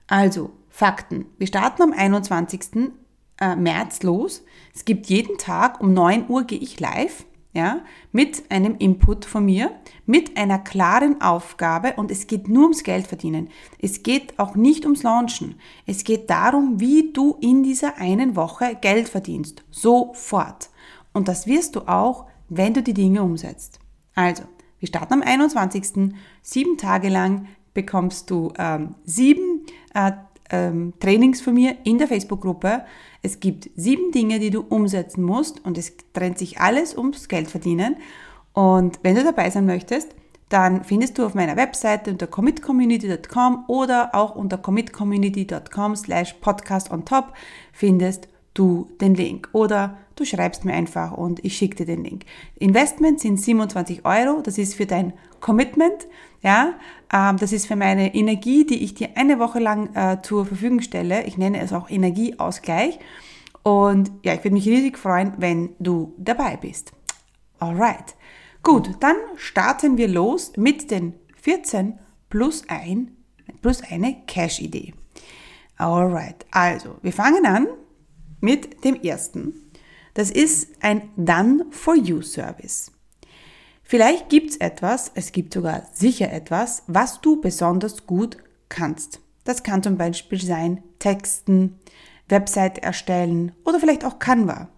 Also, 0.07 0.51
Fakten. 0.69 1.25
Wir 1.37 1.47
starten 1.47 1.81
am 1.81 1.91
21 1.91 2.93
äh, 3.39 3.55
März 3.55 4.03
los. 4.03 4.43
Es 4.73 4.85
gibt 4.85 5.07
jeden 5.07 5.37
Tag 5.37 5.81
um 5.81 5.93
9 5.93 6.29
Uhr 6.29 6.43
gehe 6.43 6.59
ich 6.59 6.79
live, 6.79 7.25
ja, 7.53 7.81
mit 8.11 8.51
einem 8.51 8.75
Input 8.77 9.25
von 9.25 9.45
mir, 9.45 9.71
mit 10.05 10.37
einer 10.37 10.59
klaren 10.59 11.21
Aufgabe 11.21 11.93
und 11.97 12.11
es 12.11 12.27
geht 12.27 12.47
nur 12.47 12.63
ums 12.63 12.83
Geld 12.83 13.07
verdienen. 13.07 13.49
Es 13.81 14.03
geht 14.03 14.37
auch 14.37 14.55
nicht 14.55 14.85
ums 14.85 15.03
Launchen. 15.03 15.55
Es 15.85 16.03
geht 16.03 16.29
darum, 16.29 16.79
wie 16.79 17.11
du 17.11 17.37
in 17.41 17.63
dieser 17.63 17.97
einen 17.97 18.35
Woche 18.35 18.77
Geld 18.79 19.09
verdienst. 19.09 19.63
Sofort. 19.71 20.69
Und 21.11 21.27
das 21.27 21.47
wirst 21.47 21.75
du 21.75 21.81
auch, 21.81 22.27
wenn 22.49 22.73
du 22.73 22.83
die 22.83 22.93
Dinge 22.93 23.23
umsetzt. 23.23 23.79
Also, 24.13 24.43
wir 24.79 24.87
starten 24.87 25.13
am 25.13 25.21
21. 25.21 26.13
Sieben 26.41 26.77
Tage 26.77 27.09
lang 27.09 27.47
bekommst 27.73 28.29
du 28.29 28.51
ähm, 28.57 28.95
sieben 29.03 29.65
äh, 29.93 30.11
ähm, 30.49 30.93
Trainings 30.99 31.41
von 31.41 31.53
mir 31.53 31.77
in 31.83 31.97
der 31.97 32.07
Facebook-Gruppe. 32.07 32.83
Es 33.21 33.39
gibt 33.39 33.69
sieben 33.75 34.11
Dinge, 34.11 34.39
die 34.39 34.49
du 34.49 34.61
umsetzen 34.61 35.23
musst 35.23 35.63
und 35.65 35.77
es 35.77 35.93
trennt 36.13 36.37
sich 36.37 36.59
alles 36.59 36.97
ums 36.97 37.27
Geld 37.27 37.49
verdienen. 37.49 37.97
Und 38.53 38.99
wenn 39.03 39.15
du 39.15 39.23
dabei 39.23 39.49
sein 39.49 39.65
möchtest, 39.65 40.15
dann 40.49 40.83
findest 40.83 41.17
du 41.17 41.25
auf 41.25 41.35
meiner 41.35 41.55
Webseite 41.55 42.11
unter 42.11 42.27
commitcommunity.com 42.27 43.65
oder 43.67 44.15
auch 44.15 44.35
unter 44.35 44.57
commitcommunity.com 44.57 45.95
slash 45.95 46.33
podcast 46.41 46.91
on 46.91 47.05
top 47.05 47.33
findest 47.71 48.27
du 48.55 48.89
den 48.99 49.13
Link 49.13 49.49
oder 49.53 49.97
du 50.15 50.25
schreibst 50.25 50.65
mir 50.65 50.73
einfach 50.73 51.13
und 51.13 51.45
ich 51.45 51.55
schicke 51.55 51.77
dir 51.77 51.85
den 51.85 52.03
Link. 52.03 52.25
Investment 52.55 53.19
sind 53.19 53.39
27 53.39 54.05
Euro, 54.05 54.41
das 54.41 54.57
ist 54.57 54.75
für 54.75 54.87
dein 54.87 55.13
Commitment, 55.39 56.07
ja, 56.41 56.73
das 57.09 57.51
ist 57.51 57.67
für 57.67 57.75
meine 57.75 58.13
Energie, 58.13 58.65
die 58.65 58.83
ich 58.83 58.93
dir 58.93 59.09
eine 59.15 59.39
Woche 59.39 59.59
lang 59.59 59.95
äh, 59.95 60.21
zur 60.21 60.45
Verfügung 60.45 60.81
stelle. 60.81 61.25
Ich 61.25 61.37
nenne 61.37 61.59
es 61.59 61.73
auch 61.73 61.89
Energieausgleich 61.89 62.99
und 63.63 64.11
ja, 64.23 64.33
ich 64.33 64.43
würde 64.43 64.53
mich 64.53 64.67
riesig 64.67 64.97
freuen, 64.97 65.33
wenn 65.37 65.75
du 65.79 66.13
dabei 66.17 66.57
bist. 66.57 66.91
Alright. 67.59 68.15
Gut, 68.61 68.91
dann 68.99 69.15
starten 69.35 69.97
wir 69.97 70.07
los 70.07 70.53
mit 70.57 70.91
den 70.91 71.13
14 71.41 71.97
plus 72.29 72.63
ein 72.67 73.15
plus 73.61 73.81
eine 73.81 74.15
Cash-Idee. 74.27 74.93
Alright, 75.77 76.45
also 76.51 76.97
wir 77.01 77.13
fangen 77.13 77.45
an 77.45 77.67
mit 78.41 78.83
dem 78.83 78.95
ersten. 79.01 79.53
Das 80.13 80.31
ist 80.31 80.69
ein 80.81 81.09
Done-for-You-Service. 81.15 82.91
Vielleicht 83.89 84.29
gibt 84.29 84.51
es 84.51 84.57
etwas, 84.57 85.11
es 85.15 85.31
gibt 85.31 85.51
sogar 85.51 85.81
sicher 85.93 86.31
etwas, 86.31 86.83
was 86.85 87.21
du 87.21 87.41
besonders 87.41 88.05
gut 88.05 88.37
kannst. 88.69 89.19
Das 89.45 89.63
kann 89.63 89.81
zum 89.81 89.97
Beispiel 89.97 90.39
sein 90.39 90.83
Texten, 90.99 91.79
Website 92.27 92.77
erstellen 92.77 93.51
oder 93.65 93.79
vielleicht 93.79 94.05
auch 94.05 94.19
Canva. 94.19 94.69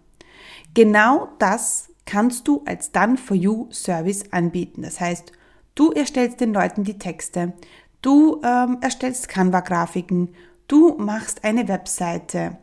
Genau 0.72 1.28
das 1.38 1.90
kannst 2.06 2.48
du 2.48 2.62
als 2.64 2.90
Done-for-You-Service 2.92 4.32
anbieten. 4.32 4.80
Das 4.80 4.98
heißt, 4.98 5.30
du 5.74 5.90
erstellst 5.90 6.40
den 6.40 6.54
Leuten 6.54 6.82
die 6.84 6.98
Texte, 6.98 7.52
du 8.00 8.40
ähm, 8.42 8.78
erstellst 8.80 9.28
Canva-Grafiken, 9.28 10.30
du 10.68 10.96
machst 10.96 11.44
eine 11.44 11.68
Webseite, 11.68 12.56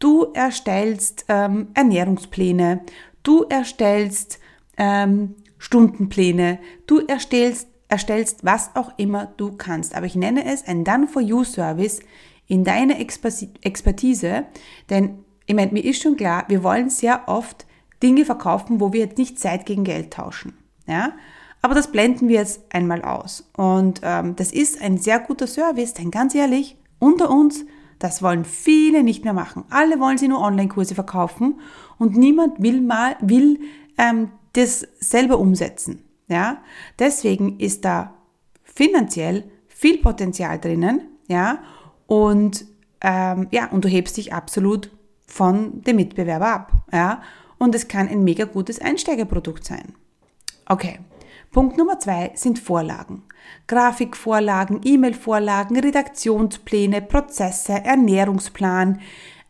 du 0.00 0.24
erstellst 0.34 1.24
ähm, 1.28 1.68
Ernährungspläne, 1.72 2.82
du 3.22 3.44
erstellst 3.44 4.38
ähm, 4.76 5.36
Stundenpläne, 5.64 6.58
du 6.86 6.98
erstellst, 6.98 7.68
erstellst 7.88 8.44
was 8.44 8.76
auch 8.76 8.92
immer 8.98 9.32
du 9.38 9.52
kannst. 9.56 9.94
Aber 9.94 10.04
ich 10.04 10.14
nenne 10.14 10.44
es 10.44 10.66
ein 10.66 10.84
Done-for-You-Service 10.84 12.00
in 12.46 12.64
deiner 12.64 13.00
Expertise, 13.00 14.44
denn 14.90 15.24
ich 15.46 15.54
meine, 15.54 15.72
mir 15.72 15.82
ist 15.82 16.02
schon 16.02 16.16
klar, 16.16 16.44
wir 16.48 16.62
wollen 16.62 16.90
sehr 16.90 17.28
oft 17.28 17.64
Dinge 18.02 18.26
verkaufen, 18.26 18.78
wo 18.78 18.92
wir 18.92 19.00
jetzt 19.00 19.16
nicht 19.16 19.38
Zeit 19.38 19.64
gegen 19.64 19.84
Geld 19.84 20.12
tauschen. 20.12 20.52
Ja? 20.86 21.12
Aber 21.62 21.74
das 21.74 21.90
blenden 21.90 22.28
wir 22.28 22.40
jetzt 22.40 22.60
einmal 22.70 23.00
aus. 23.00 23.50
Und 23.56 24.02
ähm, 24.02 24.36
das 24.36 24.52
ist 24.52 24.82
ein 24.82 24.98
sehr 24.98 25.18
guter 25.18 25.46
Service, 25.46 25.94
denn 25.94 26.10
ganz 26.10 26.34
ehrlich, 26.34 26.76
unter 26.98 27.30
uns, 27.30 27.64
das 27.98 28.22
wollen 28.22 28.44
viele 28.44 29.02
nicht 29.02 29.24
mehr 29.24 29.32
machen. 29.32 29.64
Alle 29.70 29.98
wollen 29.98 30.18
sie 30.18 30.28
nur 30.28 30.42
Online-Kurse 30.42 30.94
verkaufen 30.94 31.58
und 31.96 32.18
niemand 32.18 32.62
will 32.62 32.82
mal, 32.82 33.16
will 33.22 33.60
ähm, 33.96 34.30
das 34.54 34.86
selber 34.98 35.38
umsetzen. 35.38 36.02
Ja? 36.28 36.62
Deswegen 36.98 37.60
ist 37.60 37.84
da 37.84 38.14
finanziell 38.62 39.44
viel 39.68 39.98
Potenzial 39.98 40.58
drinnen, 40.58 41.02
ja, 41.28 41.58
und 42.06 42.66
ähm, 43.00 43.48
ja, 43.50 43.70
und 43.70 43.84
du 43.84 43.88
hebst 43.88 44.16
dich 44.16 44.32
absolut 44.32 44.90
von 45.26 45.82
dem 45.82 45.96
Mitbewerber 45.96 46.46
ab, 46.46 46.72
ja 46.92 47.22
und 47.58 47.74
es 47.74 47.88
kann 47.88 48.08
ein 48.08 48.24
mega 48.24 48.44
gutes 48.44 48.80
Einsteigerprodukt 48.80 49.64
sein. 49.64 49.94
Okay. 50.66 51.00
Punkt 51.50 51.76
Nummer 51.76 51.98
zwei 52.00 52.32
sind 52.34 52.58
Vorlagen. 52.58 53.22
Grafikvorlagen, 53.66 54.80
E-Mail-Vorlagen, 54.82 55.78
Redaktionspläne, 55.78 57.00
Prozesse, 57.00 57.72
Ernährungsplan, 57.72 59.00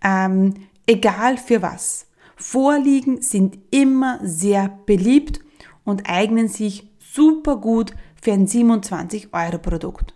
ähm, 0.03 0.55
egal 0.87 1.39
für 1.39 1.63
was. 1.63 2.07
Vorliegen 2.47 3.23
sind 3.23 3.59
immer 3.71 4.21
sehr 4.23 4.69
beliebt 4.85 5.41
und 5.83 6.11
eignen 6.11 6.49
sich 6.49 6.87
super 6.99 7.57
gut 7.57 7.95
für 8.21 8.33
ein 8.35 8.47
27-Euro-Produkt. 8.47 10.15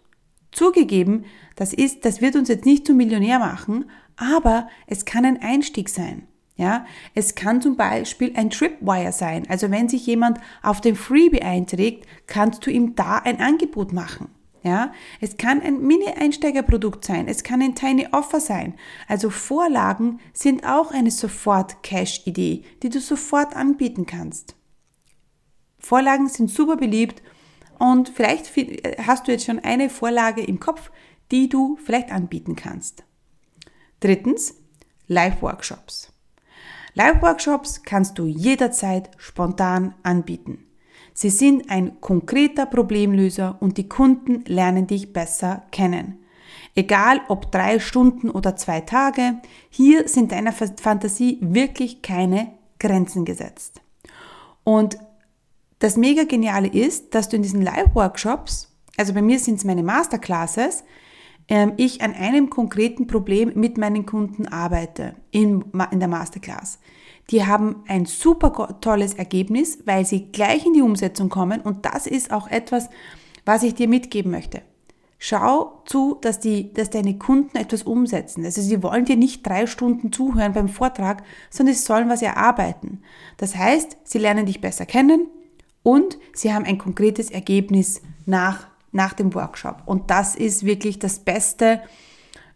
Zugegeben, 0.52 1.24
das 1.56 1.72
ist, 1.72 2.04
das 2.04 2.20
wird 2.20 2.36
uns 2.36 2.50
jetzt 2.50 2.66
nicht 2.66 2.86
zum 2.86 2.98
Millionär 2.98 3.38
machen, 3.38 3.90
aber 4.16 4.68
es 4.86 5.06
kann 5.06 5.24
ein 5.24 5.40
Einstieg 5.40 5.88
sein. 5.88 6.28
Ja, 6.56 6.84
es 7.14 7.34
kann 7.34 7.62
zum 7.62 7.76
Beispiel 7.76 8.34
ein 8.36 8.50
Tripwire 8.50 9.12
sein. 9.12 9.46
Also 9.48 9.70
wenn 9.70 9.88
sich 9.88 10.04
jemand 10.04 10.38
auf 10.62 10.82
dem 10.82 10.96
Freebie 10.96 11.40
einträgt, 11.42 12.06
kannst 12.26 12.66
du 12.66 12.70
ihm 12.70 12.94
da 12.94 13.16
ein 13.16 13.40
Angebot 13.40 13.94
machen. 13.94 14.28
Ja, 14.68 14.92
es 15.22 15.38
kann 15.38 15.62
ein 15.62 15.80
Mini-Einsteigerprodukt 15.80 17.02
sein. 17.02 17.26
Es 17.26 17.42
kann 17.42 17.62
ein 17.62 17.74
Tiny 17.74 18.06
Offer 18.12 18.38
sein. 18.38 18.74
Also 19.06 19.30
Vorlagen 19.30 20.20
sind 20.34 20.66
auch 20.66 20.90
eine 20.90 21.10
Sofort-Cash-Idee, 21.10 22.64
die 22.82 22.88
du 22.90 23.00
sofort 23.00 23.56
anbieten 23.56 24.04
kannst. 24.04 24.56
Vorlagen 25.78 26.28
sind 26.28 26.50
super 26.50 26.76
beliebt 26.76 27.22
und 27.78 28.10
vielleicht 28.10 28.52
hast 29.06 29.26
du 29.26 29.32
jetzt 29.32 29.46
schon 29.46 29.58
eine 29.58 29.88
Vorlage 29.88 30.42
im 30.42 30.60
Kopf, 30.60 30.90
die 31.30 31.48
du 31.48 31.78
vielleicht 31.82 32.12
anbieten 32.12 32.54
kannst. 32.54 33.04
Drittens, 34.00 34.54
Live-Workshops. 35.06 36.12
Live-Workshops 36.92 37.84
kannst 37.84 38.18
du 38.18 38.26
jederzeit 38.26 39.10
spontan 39.16 39.94
anbieten. 40.02 40.67
Sie 41.20 41.30
sind 41.30 41.68
ein 41.68 42.00
konkreter 42.00 42.64
Problemlöser 42.64 43.56
und 43.58 43.76
die 43.76 43.88
Kunden 43.88 44.44
lernen 44.46 44.86
dich 44.86 45.12
besser 45.12 45.64
kennen. 45.72 46.20
Egal 46.76 47.20
ob 47.26 47.50
drei 47.50 47.80
Stunden 47.80 48.30
oder 48.30 48.54
zwei 48.54 48.82
Tage, 48.82 49.42
hier 49.68 50.06
sind 50.06 50.30
deiner 50.30 50.52
Fantasie 50.52 51.38
wirklich 51.40 52.02
keine 52.02 52.52
Grenzen 52.78 53.24
gesetzt. 53.24 53.80
Und 54.62 54.96
das 55.80 55.96
mega 55.96 56.22
geniale 56.22 56.68
ist, 56.68 57.16
dass 57.16 57.28
du 57.28 57.34
in 57.34 57.42
diesen 57.42 57.62
Live-Workshops, 57.62 58.72
also 58.96 59.12
bei 59.12 59.20
mir 59.20 59.40
sind 59.40 59.56
es 59.56 59.64
meine 59.64 59.82
Masterclasses, 59.82 60.84
ähm, 61.48 61.72
ich 61.78 62.00
an 62.00 62.14
einem 62.14 62.48
konkreten 62.48 63.08
Problem 63.08 63.50
mit 63.56 63.76
meinen 63.76 64.06
Kunden 64.06 64.46
arbeite 64.46 65.16
in, 65.32 65.64
in 65.90 65.98
der 65.98 66.08
Masterclass. 66.08 66.78
Die 67.30 67.46
haben 67.46 67.84
ein 67.86 68.06
super 68.06 68.80
tolles 68.80 69.14
Ergebnis, 69.14 69.78
weil 69.84 70.06
sie 70.06 70.32
gleich 70.32 70.64
in 70.64 70.72
die 70.72 70.82
Umsetzung 70.82 71.28
kommen 71.28 71.60
und 71.60 71.84
das 71.84 72.06
ist 72.06 72.32
auch 72.32 72.48
etwas, 72.48 72.88
was 73.44 73.62
ich 73.62 73.74
dir 73.74 73.88
mitgeben 73.88 74.30
möchte. 74.30 74.62
Schau 75.18 75.82
zu, 75.84 76.16
dass, 76.20 76.38
die, 76.38 76.72
dass 76.72 76.90
deine 76.90 77.18
Kunden 77.18 77.56
etwas 77.56 77.82
umsetzen. 77.82 78.44
Also 78.44 78.62
sie 78.62 78.82
wollen 78.82 79.04
dir 79.04 79.16
nicht 79.16 79.44
drei 79.44 79.66
Stunden 79.66 80.12
zuhören 80.12 80.52
beim 80.52 80.68
Vortrag, 80.68 81.24
sondern 81.50 81.74
sie 81.74 81.82
sollen 81.82 82.08
was 82.08 82.22
erarbeiten. 82.22 83.02
Das 83.36 83.56
heißt, 83.56 83.96
sie 84.04 84.18
lernen 84.18 84.46
dich 84.46 84.60
besser 84.60 84.86
kennen 84.86 85.26
und 85.82 86.18
sie 86.34 86.54
haben 86.54 86.64
ein 86.64 86.78
konkretes 86.78 87.30
Ergebnis 87.30 88.00
nach 88.26 88.68
nach 88.92 89.12
dem 89.12 89.34
Workshop. 89.34 89.82
Und 89.86 90.10
das 90.10 90.34
ist 90.34 90.64
wirklich 90.64 90.98
das 90.98 91.18
beste 91.20 91.80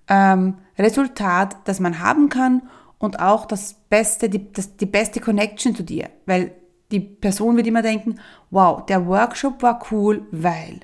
ähm, 0.09 0.55
Resultat, 0.79 1.57
das 1.65 1.81
man 1.81 2.01
haben 2.01 2.29
kann 2.29 2.63
und 3.03 3.19
auch 3.19 3.47
das 3.47 3.75
beste, 3.91 4.29
die, 4.29 4.53
das, 4.53 4.77
die 4.77 4.87
beste 4.87 5.19
Connection 5.19 5.75
zu 5.75 5.83
dir. 5.83 6.09
Weil 6.25 6.53
die 6.93 7.01
Person 7.01 7.57
wird 7.57 7.67
immer 7.67 7.83
denken, 7.83 8.21
wow, 8.51 8.87
der 8.87 9.07
Workshop 9.09 9.61
war 9.61 9.85
cool, 9.91 10.25
weil. 10.31 10.79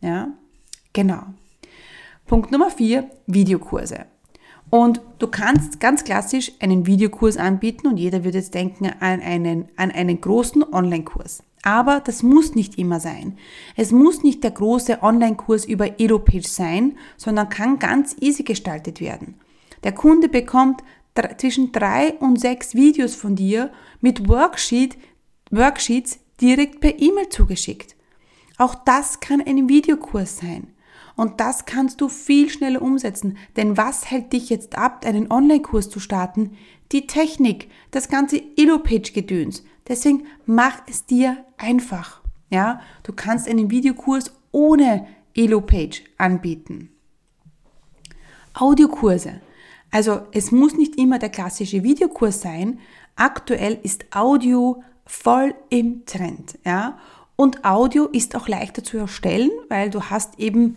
Ja, 0.00 0.28
genau. 0.92 1.22
Punkt 2.26 2.52
Nummer 2.52 2.70
vier, 2.70 3.10
Videokurse. 3.26 4.06
Und 4.70 5.00
du 5.18 5.26
kannst 5.26 5.80
ganz 5.80 6.04
klassisch 6.04 6.52
einen 6.60 6.86
Videokurs 6.86 7.36
anbieten 7.36 7.88
und 7.88 7.96
jeder 7.96 8.22
würde 8.22 8.38
jetzt 8.38 8.54
denken 8.54 8.86
an 8.86 9.20
einen, 9.20 9.68
an 9.76 9.90
einen 9.90 10.20
großen 10.20 10.62
Online-Kurs. 10.62 11.42
Aber 11.64 11.98
das 11.98 12.22
muss 12.22 12.54
nicht 12.54 12.78
immer 12.78 13.00
sein. 13.00 13.36
Es 13.74 13.90
muss 13.90 14.22
nicht 14.22 14.44
der 14.44 14.52
große 14.52 15.02
Online-Kurs 15.02 15.64
über 15.64 15.98
EloPage 15.98 16.46
sein, 16.46 16.96
sondern 17.16 17.48
kann 17.48 17.80
ganz 17.80 18.14
easy 18.20 18.44
gestaltet 18.44 19.00
werden. 19.00 19.40
Der 19.82 19.92
Kunde 19.92 20.28
bekommt 20.28 20.82
zwischen 21.36 21.72
drei 21.72 22.14
und 22.14 22.40
sechs 22.40 22.74
Videos 22.74 23.14
von 23.14 23.36
dir 23.36 23.70
mit 24.00 24.28
Worksheet, 24.28 24.96
Worksheets 25.50 26.18
direkt 26.40 26.80
per 26.80 26.98
E-Mail 26.98 27.28
zugeschickt. 27.28 27.94
Auch 28.58 28.74
das 28.74 29.20
kann 29.20 29.40
ein 29.40 29.68
Videokurs 29.68 30.38
sein. 30.38 30.68
Und 31.16 31.40
das 31.40 31.64
kannst 31.64 32.00
du 32.00 32.08
viel 32.08 32.50
schneller 32.50 32.82
umsetzen. 32.82 33.36
Denn 33.56 33.76
was 33.76 34.10
hält 34.10 34.32
dich 34.32 34.50
jetzt 34.50 34.76
ab, 34.76 35.04
einen 35.04 35.30
Online-Kurs 35.30 35.88
zu 35.88 36.00
starten? 36.00 36.56
Die 36.92 37.06
Technik, 37.06 37.70
das 37.92 38.08
ganze 38.08 38.42
Elo-Page-Gedöns. 38.56 39.64
Deswegen 39.86 40.26
mach 40.44 40.82
es 40.88 41.06
dir 41.06 41.44
einfach. 41.56 42.20
Ja, 42.50 42.80
du 43.04 43.12
kannst 43.12 43.48
einen 43.48 43.70
Videokurs 43.70 44.32
ohne 44.50 45.06
Elo-Page 45.34 46.02
anbieten. 46.18 46.90
Audiokurse. 48.54 49.40
Also 49.94 50.22
es 50.32 50.50
muss 50.50 50.76
nicht 50.76 50.98
immer 50.98 51.20
der 51.20 51.28
klassische 51.28 51.84
Videokurs 51.84 52.40
sein. 52.40 52.80
Aktuell 53.14 53.78
ist 53.84 54.06
Audio 54.10 54.82
voll 55.06 55.54
im 55.68 56.04
Trend. 56.04 56.58
Ja, 56.66 56.98
Und 57.36 57.64
Audio 57.64 58.06
ist 58.06 58.34
auch 58.34 58.48
leichter 58.48 58.82
zu 58.82 58.98
erstellen, 58.98 59.52
weil 59.68 59.90
du 59.90 60.02
hast 60.02 60.40
eben 60.40 60.76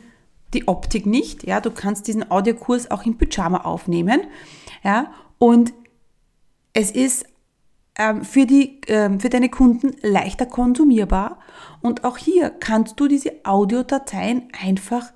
die 0.54 0.68
Optik 0.68 1.08
nicht. 1.08 1.48
Ja, 1.48 1.62
du 1.62 1.72
kannst 1.72 2.06
diesen 2.08 2.30
Audiokurs 2.30 2.92
auch 2.92 3.08
im 3.08 3.18
Pyjama 3.18 3.62
aufnehmen. 3.62 4.22
Ja, 4.84 5.12
und 5.40 5.74
es 6.74 6.92
ist 6.92 7.26
ähm, 7.98 8.24
für, 8.24 8.46
die, 8.46 8.82
ähm, 8.86 9.20
für 9.20 9.30
deine 9.30 9.50
Kunden 9.50 9.96
leichter 10.04 10.46
konsumierbar. 10.46 11.40
Und 11.82 12.04
auch 12.04 12.20
hier 12.20 12.52
kannst 12.52 13.00
du 13.00 13.08
diese 13.08 13.34
Audiodateien 13.46 14.50
einfach 14.64 15.12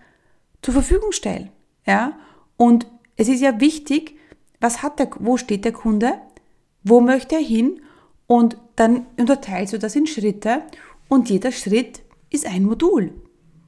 zur 0.63 0.73
Verfügung 0.73 1.11
stellen. 1.11 1.51
Ja, 1.85 2.13
und 2.57 2.87
es 3.15 3.27
ist 3.27 3.41
ja 3.41 3.59
wichtig, 3.59 4.17
was 4.59 4.83
hat 4.83 4.99
der, 4.99 5.09
wo 5.19 5.37
steht 5.37 5.65
der 5.65 5.73
Kunde, 5.73 6.13
wo 6.83 7.01
möchte 7.01 7.35
er 7.35 7.41
hin 7.41 7.81
und 8.27 8.57
dann 8.75 9.05
unterteilst 9.17 9.73
du 9.73 9.79
das 9.79 9.95
in 9.95 10.07
Schritte 10.07 10.63
und 11.09 11.29
jeder 11.29 11.51
Schritt 11.51 12.01
ist 12.29 12.45
ein 12.45 12.63
Modul. 12.63 13.13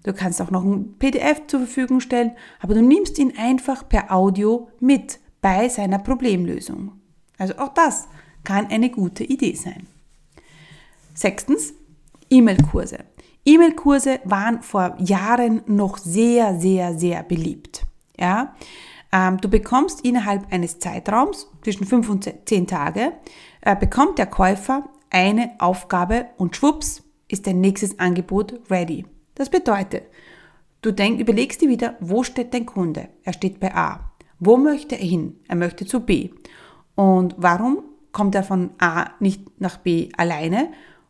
Du 0.03 0.13
kannst 0.13 0.41
auch 0.41 0.51
noch 0.51 0.63
ein 0.63 0.95
PDF 0.99 1.47
zur 1.47 1.61
Verfügung 1.61 1.99
stellen, 1.99 2.31
aber 2.59 2.73
du 2.73 2.81
nimmst 2.81 3.17
ihn 3.19 3.33
einfach 3.37 3.87
per 3.87 4.13
Audio 4.13 4.69
mit 4.79 5.19
bei 5.41 5.69
seiner 5.69 5.99
Problemlösung. 5.99 6.93
Also 7.37 7.57
auch 7.57 7.73
das 7.73 8.07
kann 8.43 8.67
eine 8.67 8.89
gute 8.89 9.23
Idee 9.23 9.55
sein. 9.55 9.87
Sechstens, 11.13 11.73
E-Mail-Kurse. 12.29 12.99
E-Mail-Kurse 13.45 14.19
waren 14.23 14.61
vor 14.61 14.95
Jahren 14.99 15.61
noch 15.67 15.97
sehr, 15.97 16.59
sehr, 16.59 16.97
sehr 16.97 17.23
beliebt. 17.23 17.83
Ja, 18.17 18.55
du 19.13 19.47
bekommst 19.47 20.01
innerhalb 20.01 20.51
eines 20.51 20.79
Zeitraums 20.79 21.47
zwischen 21.61 21.85
fünf 21.85 22.09
und 22.09 22.31
zehn 22.45 22.65
Tage 22.65 23.13
äh, 23.61 23.75
bekommt 23.75 24.17
der 24.17 24.25
Käufer 24.25 24.89
eine 25.09 25.51
Aufgabe 25.59 26.25
und 26.37 26.55
schwupps 26.55 27.03
ist 27.27 27.45
dein 27.45 27.61
nächstes 27.61 27.99
Angebot 27.99 28.59
ready. 28.71 29.05
Das 29.35 29.49
bedeutet, 29.49 30.03
du 30.81 30.91
denk, 30.91 31.19
überlegst 31.19 31.61
dir 31.61 31.69
wieder, 31.69 31.95
wo 31.99 32.23
steht 32.23 32.53
dein 32.53 32.65
Kunde? 32.65 33.09
Er 33.23 33.33
steht 33.33 33.59
bei 33.59 33.75
A. 33.75 34.11
Wo 34.39 34.57
möchte 34.57 34.95
er 34.95 35.05
hin? 35.05 35.39
Er 35.47 35.55
möchte 35.55 35.85
zu 35.85 35.99
B. 35.99 36.31
Und 36.95 37.35
warum 37.37 37.83
kommt 38.11 38.35
er 38.35 38.43
von 38.43 38.71
A 38.79 39.11
nicht 39.19 39.59
nach 39.59 39.77
B 39.77 40.09
alleine? 40.17 40.69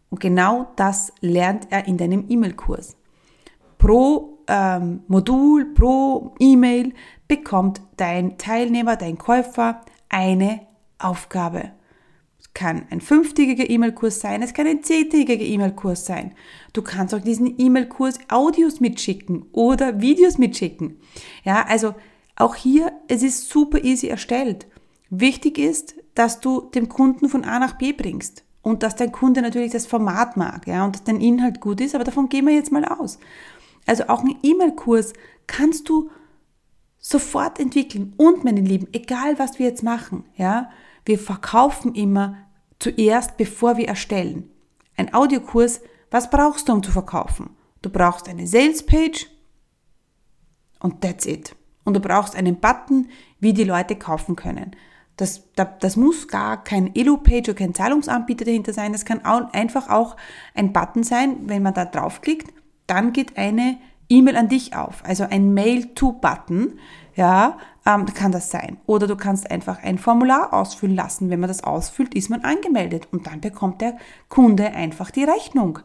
Und 0.10 0.20
genau 0.20 0.72
das 0.76 1.12
lernt 1.22 1.68
er 1.72 1.88
in 1.88 1.98
deinem 1.98 2.26
E-Mail-Kurs. 2.30 2.96
Pro 3.78 4.40
ähm, 4.48 5.04
Modul, 5.08 5.74
pro 5.74 6.36
E-Mail 6.40 6.94
bekommt 7.38 7.82
dein 7.98 8.38
Teilnehmer, 8.38 8.96
dein 8.96 9.18
Käufer 9.18 9.82
eine 10.10 10.62
Aufgabe 11.00 11.72
kann 12.54 12.86
ein 12.92 13.02
fünftägiger 13.02 13.70
E-Mail-Kurs 13.70 14.20
sein, 14.20 14.42
es 14.44 14.54
kann 14.54 14.68
ein 14.68 14.84
zehntägiger 14.84 15.44
E-Mail-Kurs 15.44 16.06
sein. 16.06 16.34
Du 16.72 16.82
kannst 16.82 17.14
auch 17.14 17.22
diesen 17.22 17.60
E-Mail-Kurs 17.60 18.20
Audios 18.30 18.80
mitschicken 18.80 19.46
oder 19.52 20.02
Videos 20.02 20.38
mitschicken. 20.38 21.00
Ja, 21.44 21.66
also 21.68 21.96
auch 22.36 22.56
hier, 22.56 22.92
es 23.08 23.24
ist 23.24 23.50
super 23.50 23.84
easy 23.84 24.08
erstellt. 24.08 24.68
Wichtig 25.10 25.58
ist, 25.58 25.96
dass 26.16 26.40
du 26.40 26.62
dem 26.62 26.90
Kunden 26.90 27.28
von 27.28 27.44
A 27.44 27.60
nach 27.60 27.78
B 27.78 27.92
bringst 27.92 28.44
und 28.62 28.84
dass 28.84 28.96
dein 28.96 29.12
Kunde 29.12 29.42
natürlich 29.42 29.72
das 29.72 29.88
Format 29.88 30.38
mag, 30.38 30.68
ja, 30.68 30.86
und 30.86 30.96
dass 30.96 31.04
dein 31.04 31.22
Inhalt 31.22 31.60
gut 31.60 31.82
ist, 31.82 31.96
aber 31.96 32.04
davon 32.04 32.30
gehen 32.30 32.46
wir 32.46 32.54
jetzt 32.54 32.72
mal 32.72 32.86
aus. 32.86 33.18
Also 33.88 34.08
auch 34.08 34.24
ein 34.24 34.36
E-Mail-Kurs 34.44 35.14
kannst 35.48 35.90
du 35.90 36.10
sofort 37.04 37.60
entwickeln 37.60 38.14
und 38.16 38.46
meine 38.46 38.62
Lieben, 38.62 38.88
egal 38.94 39.38
was 39.38 39.60
wir 39.60 39.68
jetzt 39.68 39.84
machen, 39.84 40.24
ja, 40.36 40.70
wir 41.06 41.20
verkaufen 41.20 41.94
immer 41.96 42.38
zuerst, 42.80 43.36
bevor 43.36 43.76
wir 43.78 43.90
erstellen. 43.90 44.50
Ein 44.96 45.14
Audiokurs, 45.14 45.82
was 46.10 46.30
brauchst 46.30 46.70
du, 46.70 46.74
um 46.74 46.82
zu 46.82 46.92
verkaufen? 46.92 47.50
Du 47.82 47.90
brauchst 47.90 48.30
eine 48.30 48.48
Salespage 48.48 49.28
und 50.80 51.02
that's 51.02 51.26
it. 51.26 51.56
Und 51.84 51.96
du 51.96 52.00
brauchst 52.00 52.38
einen 52.38 52.62
Button, 52.62 53.10
wie 53.42 53.52
die 53.52 53.66
Leute 53.66 53.98
kaufen 53.98 54.38
können. 54.38 54.72
Das, 55.18 55.44
das, 55.56 55.98
muss 55.98 56.30
gar 56.30 56.64
kein 56.64 56.96
Elo-Page 56.96 57.50
oder 57.50 57.60
kein 57.60 57.76
Zahlungsanbieter 57.76 58.46
dahinter 58.46 58.72
sein. 58.72 58.94
Das 58.94 59.04
kann 59.04 59.26
auch, 59.26 59.52
einfach 59.52 59.90
auch 59.90 60.16
ein 60.56 60.72
Button 60.72 61.04
sein, 61.04 61.50
wenn 61.50 61.62
man 61.62 61.74
da 61.74 61.84
draufklickt, 61.84 62.52
dann 62.88 63.12
geht 63.12 63.38
eine 63.38 63.78
E-Mail 64.14 64.38
an 64.38 64.50
dich 64.50 64.76
auf, 64.76 65.04
also 65.06 65.26
ein 65.30 65.54
Mail-to-Button, 65.54 66.80
ja, 67.16 67.58
ähm, 67.86 68.06
kann 68.06 68.32
das 68.32 68.50
sein. 68.50 68.78
Oder 68.86 69.08
du 69.08 69.16
kannst 69.16 69.50
einfach 69.52 69.84
ein 69.84 69.98
Formular 69.98 70.54
ausfüllen 70.54 70.96
lassen. 70.96 71.30
Wenn 71.30 71.40
man 71.40 71.48
das 71.48 71.64
ausfüllt, 71.64 72.14
ist 72.16 72.30
man 72.30 72.42
angemeldet 72.42 73.08
und 73.12 73.28
dann 73.28 73.42
bekommt 73.42 73.82
der 73.82 73.98
Kunde 74.30 74.72
einfach 74.72 75.12
die 75.12 75.24
Rechnung. 75.24 75.80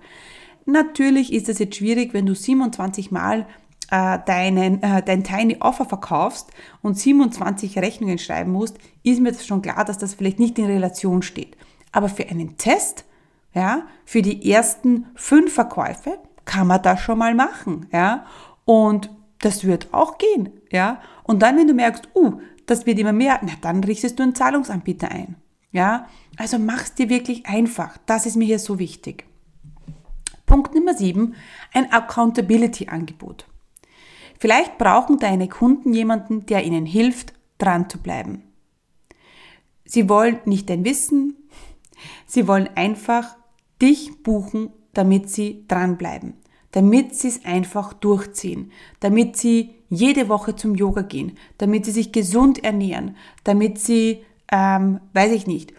Natürlich 0.64 1.32
ist 1.32 1.48
es 1.48 1.58
jetzt 1.58 1.76
schwierig, 1.76 2.14
wenn 2.14 2.26
du 2.26 2.34
27 2.34 3.10
Mal 3.10 3.46
äh, 3.90 4.18
deinen, 4.26 4.82
äh, 4.82 5.02
dein 5.02 5.24
Tiny 5.24 5.56
Offer 5.60 5.86
verkaufst 5.86 6.50
und 6.82 6.98
27 6.98 7.78
Rechnungen 7.78 8.18
schreiben 8.18 8.52
musst, 8.52 8.76
ist 9.02 9.20
mir 9.20 9.32
das 9.32 9.46
schon 9.46 9.62
klar, 9.62 9.84
dass 9.84 9.98
das 9.98 10.14
vielleicht 10.14 10.38
nicht 10.38 10.58
in 10.58 10.66
Relation 10.66 11.22
steht. 11.22 11.56
Aber 11.92 12.08
für 12.08 12.28
einen 12.28 12.58
Test, 12.58 13.06
ja, 13.54 13.86
für 14.04 14.22
die 14.22 14.50
ersten 14.50 15.06
fünf 15.14 15.54
Verkäufe 15.54 16.18
kann 16.48 16.66
man 16.66 16.82
das 16.82 17.00
schon 17.00 17.18
mal 17.18 17.34
machen, 17.34 17.86
ja. 17.92 18.24
Und 18.64 19.10
das 19.38 19.64
wird 19.64 19.92
auch 19.92 20.18
gehen, 20.18 20.50
ja. 20.72 21.00
Und 21.22 21.42
dann, 21.42 21.56
wenn 21.56 21.68
du 21.68 21.74
merkst, 21.74 22.08
uh, 22.16 22.40
das 22.66 22.86
wird 22.86 22.98
immer 22.98 23.12
mehr, 23.12 23.38
na, 23.42 23.52
dann 23.60 23.84
richtest 23.84 24.18
du 24.18 24.24
einen 24.24 24.34
Zahlungsanbieter 24.34 25.10
ein, 25.10 25.36
ja. 25.70 26.08
Also 26.36 26.58
mach's 26.58 26.94
dir 26.94 27.08
wirklich 27.08 27.46
einfach. 27.46 27.98
Das 28.06 28.26
ist 28.26 28.36
mir 28.36 28.46
hier 28.46 28.58
so 28.58 28.78
wichtig. 28.78 29.26
Punkt 30.46 30.74
Nummer 30.74 30.94
sieben, 30.94 31.34
ein 31.74 31.92
Accountability-Angebot. 31.92 33.46
Vielleicht 34.38 34.78
brauchen 34.78 35.18
deine 35.18 35.48
Kunden 35.48 35.92
jemanden, 35.92 36.46
der 36.46 36.64
ihnen 36.64 36.86
hilft, 36.86 37.34
dran 37.58 37.90
zu 37.90 37.98
bleiben. 37.98 38.44
Sie 39.84 40.08
wollen 40.08 40.38
nicht 40.46 40.70
dein 40.70 40.84
Wissen, 40.84 41.36
sie 42.26 42.46
wollen 42.48 42.70
einfach 42.74 43.36
dich 43.82 44.22
buchen, 44.22 44.72
damit 44.98 45.30
sie 45.30 45.64
dranbleiben 45.68 46.34
damit 46.72 47.14
sie 47.14 47.28
es 47.28 47.44
einfach 47.44 47.92
durchziehen, 47.92 48.72
damit 49.00 49.36
sie 49.36 49.70
jede 49.88 50.28
Woche 50.28 50.54
zum 50.54 50.74
Yoga 50.74 51.02
gehen, 51.02 51.38
damit 51.56 51.86
sie 51.86 51.92
sich 51.92 52.12
gesund 52.12 52.62
ernähren, 52.62 53.16
damit 53.44 53.78
sie, 53.78 54.24
ähm, 54.52 55.00
weiß 55.14 55.32
ich 55.32 55.46
nicht, 55.46 55.72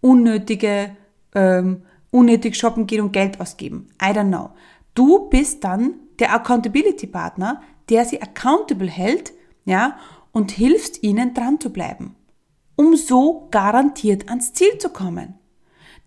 unnötige, 0.00 0.96
ähm, 1.34 1.82
unnötig 2.10 2.56
shoppen 2.56 2.86
gehen 2.86 3.02
und 3.02 3.12
Geld 3.12 3.40
ausgeben. 3.40 3.88
I 4.02 4.06
don't 4.06 4.28
know. 4.28 4.50
Du 4.94 5.28
bist 5.30 5.62
dann 5.64 5.94
der 6.18 6.34
Accountability 6.34 7.06
Partner, 7.06 7.62
der 7.88 8.04
sie 8.04 8.20
accountable 8.20 8.90
hält, 8.90 9.32
ja, 9.64 9.96
und 10.32 10.50
hilfst 10.50 11.02
ihnen 11.02 11.34
dran 11.34 11.60
zu 11.60 11.72
bleiben, 11.72 12.16
um 12.74 12.96
so 12.96 13.48
garantiert 13.50 14.28
ans 14.28 14.52
Ziel 14.52 14.78
zu 14.78 14.88
kommen. 14.88 15.34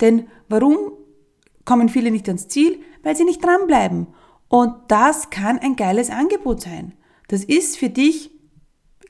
Denn 0.01 0.27
warum 0.49 0.91
kommen 1.65 1.89
viele 1.89 2.11
nicht 2.11 2.27
ans 2.27 2.47
Ziel? 2.47 2.79
Weil 3.03 3.15
sie 3.15 3.25
nicht 3.25 3.43
dranbleiben. 3.43 4.07
Und 4.47 4.73
das 4.87 5.29
kann 5.29 5.59
ein 5.59 5.75
geiles 5.75 6.09
Angebot 6.09 6.61
sein. 6.61 6.93
Das 7.27 7.43
ist 7.43 7.77
für 7.77 7.89
dich, 7.89 8.31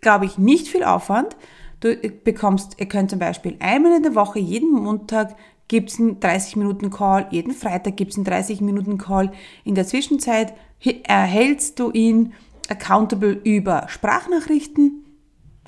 glaube 0.02 0.26
ich, 0.26 0.38
nicht 0.38 0.68
viel 0.68 0.84
Aufwand. 0.84 1.36
Du 1.82 1.96
bekommst, 2.24 2.80
ihr 2.80 2.88
könnt 2.88 3.10
zum 3.10 3.20
Beispiel 3.20 3.58
einmal 3.60 3.98
in 3.98 4.04
der 4.04 4.15
Woche, 4.15 4.39
jeden 4.39 4.72
Montag 4.72 5.36
gibt 5.68 5.89
es 5.89 6.00
einen 6.00 6.20
30 6.20 6.56
Minuten 6.56 6.89
Call, 6.89 7.28
jeden 7.32 7.54
Freitag 7.54 7.98
gibt 7.98 8.12
es 8.12 8.18
einen 8.18 8.26
30 8.26 8.62
Minuten 8.62 8.98
Call. 8.98 9.32
In 9.63 9.76
der 9.76 9.86
Zwischenzeit 9.86 10.54
erhältst 11.04 11.80
du 11.80 11.91
ihn 11.91 12.34
accountable 12.70 13.32
über 13.32 13.88
Sprachnachrichten. 13.88 15.06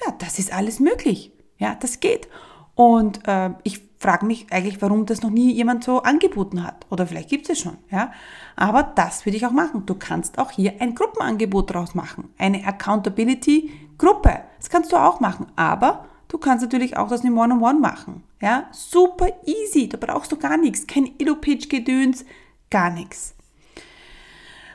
Ja, 0.05 0.13
das 0.19 0.39
ist 0.39 0.53
alles 0.53 0.79
möglich. 0.79 1.31
Ja, 1.57 1.75
das 1.79 1.99
geht. 1.99 2.27
Und 2.75 3.27
äh, 3.27 3.51
ich 3.63 3.86
frage 3.97 4.25
mich 4.25 4.47
eigentlich, 4.51 4.81
warum 4.81 5.05
das 5.05 5.21
noch 5.21 5.29
nie 5.29 5.51
jemand 5.53 5.83
so 5.83 6.03
angeboten 6.03 6.63
hat. 6.63 6.85
Oder 6.89 7.07
vielleicht 7.07 7.29
gibt 7.29 7.49
es 7.49 7.59
schon, 7.59 7.77
ja. 7.89 8.11
Aber 8.55 8.83
das 8.83 9.25
würde 9.25 9.37
ich 9.37 9.45
auch 9.45 9.51
machen. 9.51 9.85
Du 9.85 9.95
kannst 9.95 10.37
auch 10.37 10.51
hier 10.51 10.75
ein 10.79 10.95
Gruppenangebot 10.95 11.73
draus 11.73 11.95
machen. 11.95 12.29
Eine 12.37 12.65
Accountability-Gruppe. 12.65 14.41
Das 14.57 14.69
kannst 14.69 14.91
du 14.91 14.97
auch 14.97 15.19
machen. 15.19 15.47
Aber 15.55 16.05
du 16.27 16.37
kannst 16.37 16.63
natürlich 16.63 16.97
auch 16.97 17.09
das 17.09 17.23
in 17.23 17.37
One-on-One 17.37 17.79
machen. 17.79 18.23
Ja, 18.41 18.67
super 18.71 19.29
easy. 19.45 19.89
Da 19.89 19.97
brauchst 19.97 20.31
du 20.31 20.37
gar 20.37 20.57
nichts. 20.57 20.85
Kein 20.85 21.11
Elo-Pitch-Gedöns, 21.19 22.23
gar 22.69 22.91
nichts. 22.91 23.33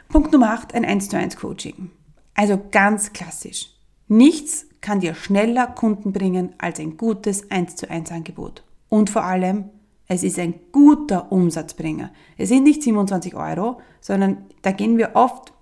Punkt 0.08 0.32
Nummer 0.32 0.50
8, 0.50 0.74
ein 0.74 0.84
1 0.84 1.08
zu 1.08 1.16
1 1.16 1.36
Coaching. 1.36 1.90
Also 2.34 2.60
ganz 2.70 3.12
klassisch. 3.12 3.70
Nichts 4.08 4.66
kann 4.80 5.00
dir 5.00 5.14
schneller 5.14 5.68
Kunden 5.68 6.12
bringen 6.12 6.54
als 6.58 6.80
ein 6.80 6.96
gutes 6.96 7.50
1 7.50 7.76
zu 7.76 7.88
1 7.88 8.10
Angebot. 8.10 8.64
Und 8.92 9.08
vor 9.08 9.24
allem, 9.24 9.70
es 10.06 10.22
ist 10.22 10.38
ein 10.38 10.52
guter 10.70 11.32
Umsatzbringer. 11.32 12.10
Es 12.36 12.50
sind 12.50 12.64
nicht 12.64 12.82
27 12.82 13.34
Euro, 13.34 13.80
sondern 14.02 14.44
da 14.60 14.70
gehen 14.70 14.98
wir 14.98 15.12
oft 15.14 15.54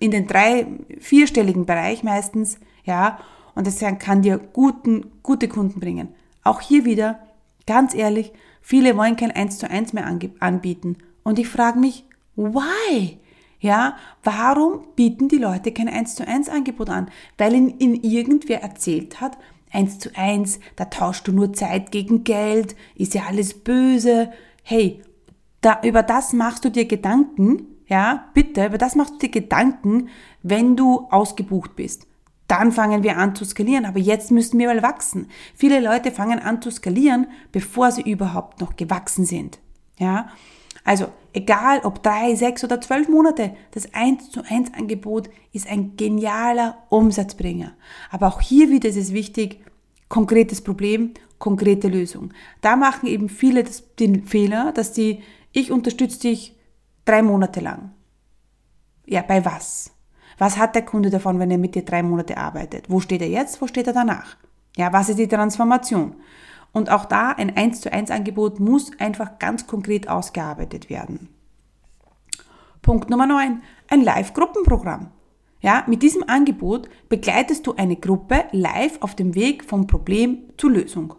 in 0.00 0.10
den 0.10 0.26
drei, 0.26 0.66
vierstelligen 0.98 1.66
Bereich 1.66 2.02
meistens, 2.02 2.58
ja, 2.82 3.20
und 3.54 3.68
das 3.68 3.78
kann 4.00 4.22
dir 4.22 4.38
guten, 4.38 5.06
gute 5.22 5.46
Kunden 5.46 5.78
bringen. 5.78 6.08
Auch 6.42 6.60
hier 6.60 6.84
wieder, 6.84 7.20
ganz 7.64 7.94
ehrlich, 7.94 8.32
viele 8.60 8.96
wollen 8.96 9.14
kein 9.14 9.30
1 9.30 9.58
zu 9.58 9.70
1 9.70 9.92
mehr 9.92 10.12
anbieten. 10.40 10.96
Und 11.22 11.38
ich 11.38 11.46
frage 11.46 11.78
mich, 11.78 12.04
Why? 12.34 13.20
Ja, 13.60 13.96
warum 14.24 14.80
bieten 14.96 15.28
die 15.28 15.38
Leute 15.38 15.70
kein 15.70 15.88
1 15.88 16.16
zu 16.16 16.26
1 16.26 16.48
Angebot 16.48 16.90
an? 16.90 17.08
Weil 17.38 17.54
ihnen, 17.54 17.78
ihnen 17.78 18.02
irgendwer 18.02 18.62
erzählt 18.62 19.20
hat, 19.20 19.38
1 19.74 19.98
zu 19.98 20.10
1, 20.14 20.60
da 20.76 20.86
tauschst 20.86 21.26
du 21.26 21.32
nur 21.32 21.52
Zeit 21.52 21.90
gegen 21.90 22.24
Geld, 22.24 22.76
ist 22.94 23.14
ja 23.14 23.24
alles 23.28 23.54
böse. 23.54 24.30
Hey, 24.62 25.02
da, 25.60 25.80
über 25.82 26.02
das 26.02 26.32
machst 26.32 26.64
du 26.64 26.70
dir 26.70 26.86
Gedanken, 26.86 27.66
ja, 27.86 28.26
bitte, 28.34 28.66
über 28.66 28.78
das 28.78 28.94
machst 28.94 29.14
du 29.14 29.18
dir 29.18 29.30
Gedanken, 29.30 30.08
wenn 30.42 30.76
du 30.76 31.06
ausgebucht 31.10 31.76
bist. 31.76 32.06
Dann 32.48 32.72
fangen 32.72 33.02
wir 33.02 33.16
an 33.16 33.34
zu 33.34 33.44
skalieren, 33.44 33.86
aber 33.86 33.98
jetzt 33.98 34.30
müssen 34.30 34.58
wir 34.58 34.68
mal 34.68 34.82
wachsen. 34.82 35.28
Viele 35.54 35.80
Leute 35.80 36.10
fangen 36.10 36.38
an 36.38 36.60
zu 36.60 36.70
skalieren, 36.70 37.26
bevor 37.52 37.90
sie 37.90 38.02
überhaupt 38.02 38.60
noch 38.60 38.76
gewachsen 38.76 39.24
sind. 39.24 39.58
Ja, 39.98 40.28
also 40.84 41.06
egal 41.32 41.80
ob 41.84 42.02
drei, 42.02 42.34
sechs 42.34 42.62
oder 42.62 42.80
zwölf 42.80 43.08
Monate, 43.08 43.56
das 43.70 43.94
1 43.94 44.30
zu 44.30 44.42
1 44.46 44.74
Angebot 44.74 45.30
ist 45.52 45.66
ein 45.66 45.96
genialer 45.96 46.84
Umsatzbringer. 46.90 47.72
Aber 48.10 48.28
auch 48.28 48.42
hier 48.42 48.68
wieder 48.68 48.90
ist 48.90 48.98
es 48.98 49.14
wichtig, 49.14 49.63
konkretes 50.14 50.60
Problem, 50.62 51.12
konkrete 51.40 51.88
Lösung. 51.88 52.32
Da 52.60 52.76
machen 52.76 53.08
eben 53.08 53.28
viele 53.28 53.64
den 53.98 54.24
Fehler, 54.24 54.70
dass 54.70 54.92
die, 54.92 55.24
ich 55.50 55.72
unterstütze 55.72 56.20
dich 56.20 56.56
drei 57.04 57.20
Monate 57.20 57.58
lang. 57.58 57.90
Ja, 59.06 59.22
bei 59.22 59.44
was? 59.44 59.90
Was 60.38 60.56
hat 60.56 60.76
der 60.76 60.84
Kunde 60.84 61.10
davon, 61.10 61.40
wenn 61.40 61.50
er 61.50 61.58
mit 61.58 61.74
dir 61.74 61.84
drei 61.84 62.04
Monate 62.04 62.36
arbeitet? 62.36 62.88
Wo 62.88 63.00
steht 63.00 63.22
er 63.22 63.28
jetzt? 63.28 63.60
Wo 63.60 63.66
steht 63.66 63.88
er 63.88 63.92
danach? 63.92 64.36
Ja, 64.76 64.92
was 64.92 65.08
ist 65.08 65.18
die 65.18 65.26
Transformation? 65.26 66.14
Und 66.70 66.90
auch 66.90 67.06
da 67.06 67.30
ein 67.30 67.56
1 67.56 67.80
zu 67.80 67.92
1 67.92 68.12
Angebot 68.12 68.60
muss 68.60 68.92
einfach 69.00 69.40
ganz 69.40 69.66
konkret 69.66 70.08
ausgearbeitet 70.08 70.90
werden. 70.90 71.28
Punkt 72.82 73.10
Nummer 73.10 73.26
9. 73.26 73.62
Ein 73.88 74.00
Live-Gruppenprogramm. 74.00 75.10
Ja, 75.64 75.82
mit 75.86 76.02
diesem 76.02 76.28
Angebot 76.28 76.90
begleitest 77.08 77.66
du 77.66 77.72
eine 77.72 77.96
Gruppe 77.96 78.44
live 78.52 78.98
auf 79.00 79.14
dem 79.14 79.34
Weg 79.34 79.64
vom 79.64 79.86
Problem 79.86 80.50
zur 80.58 80.72
Lösung. 80.72 81.14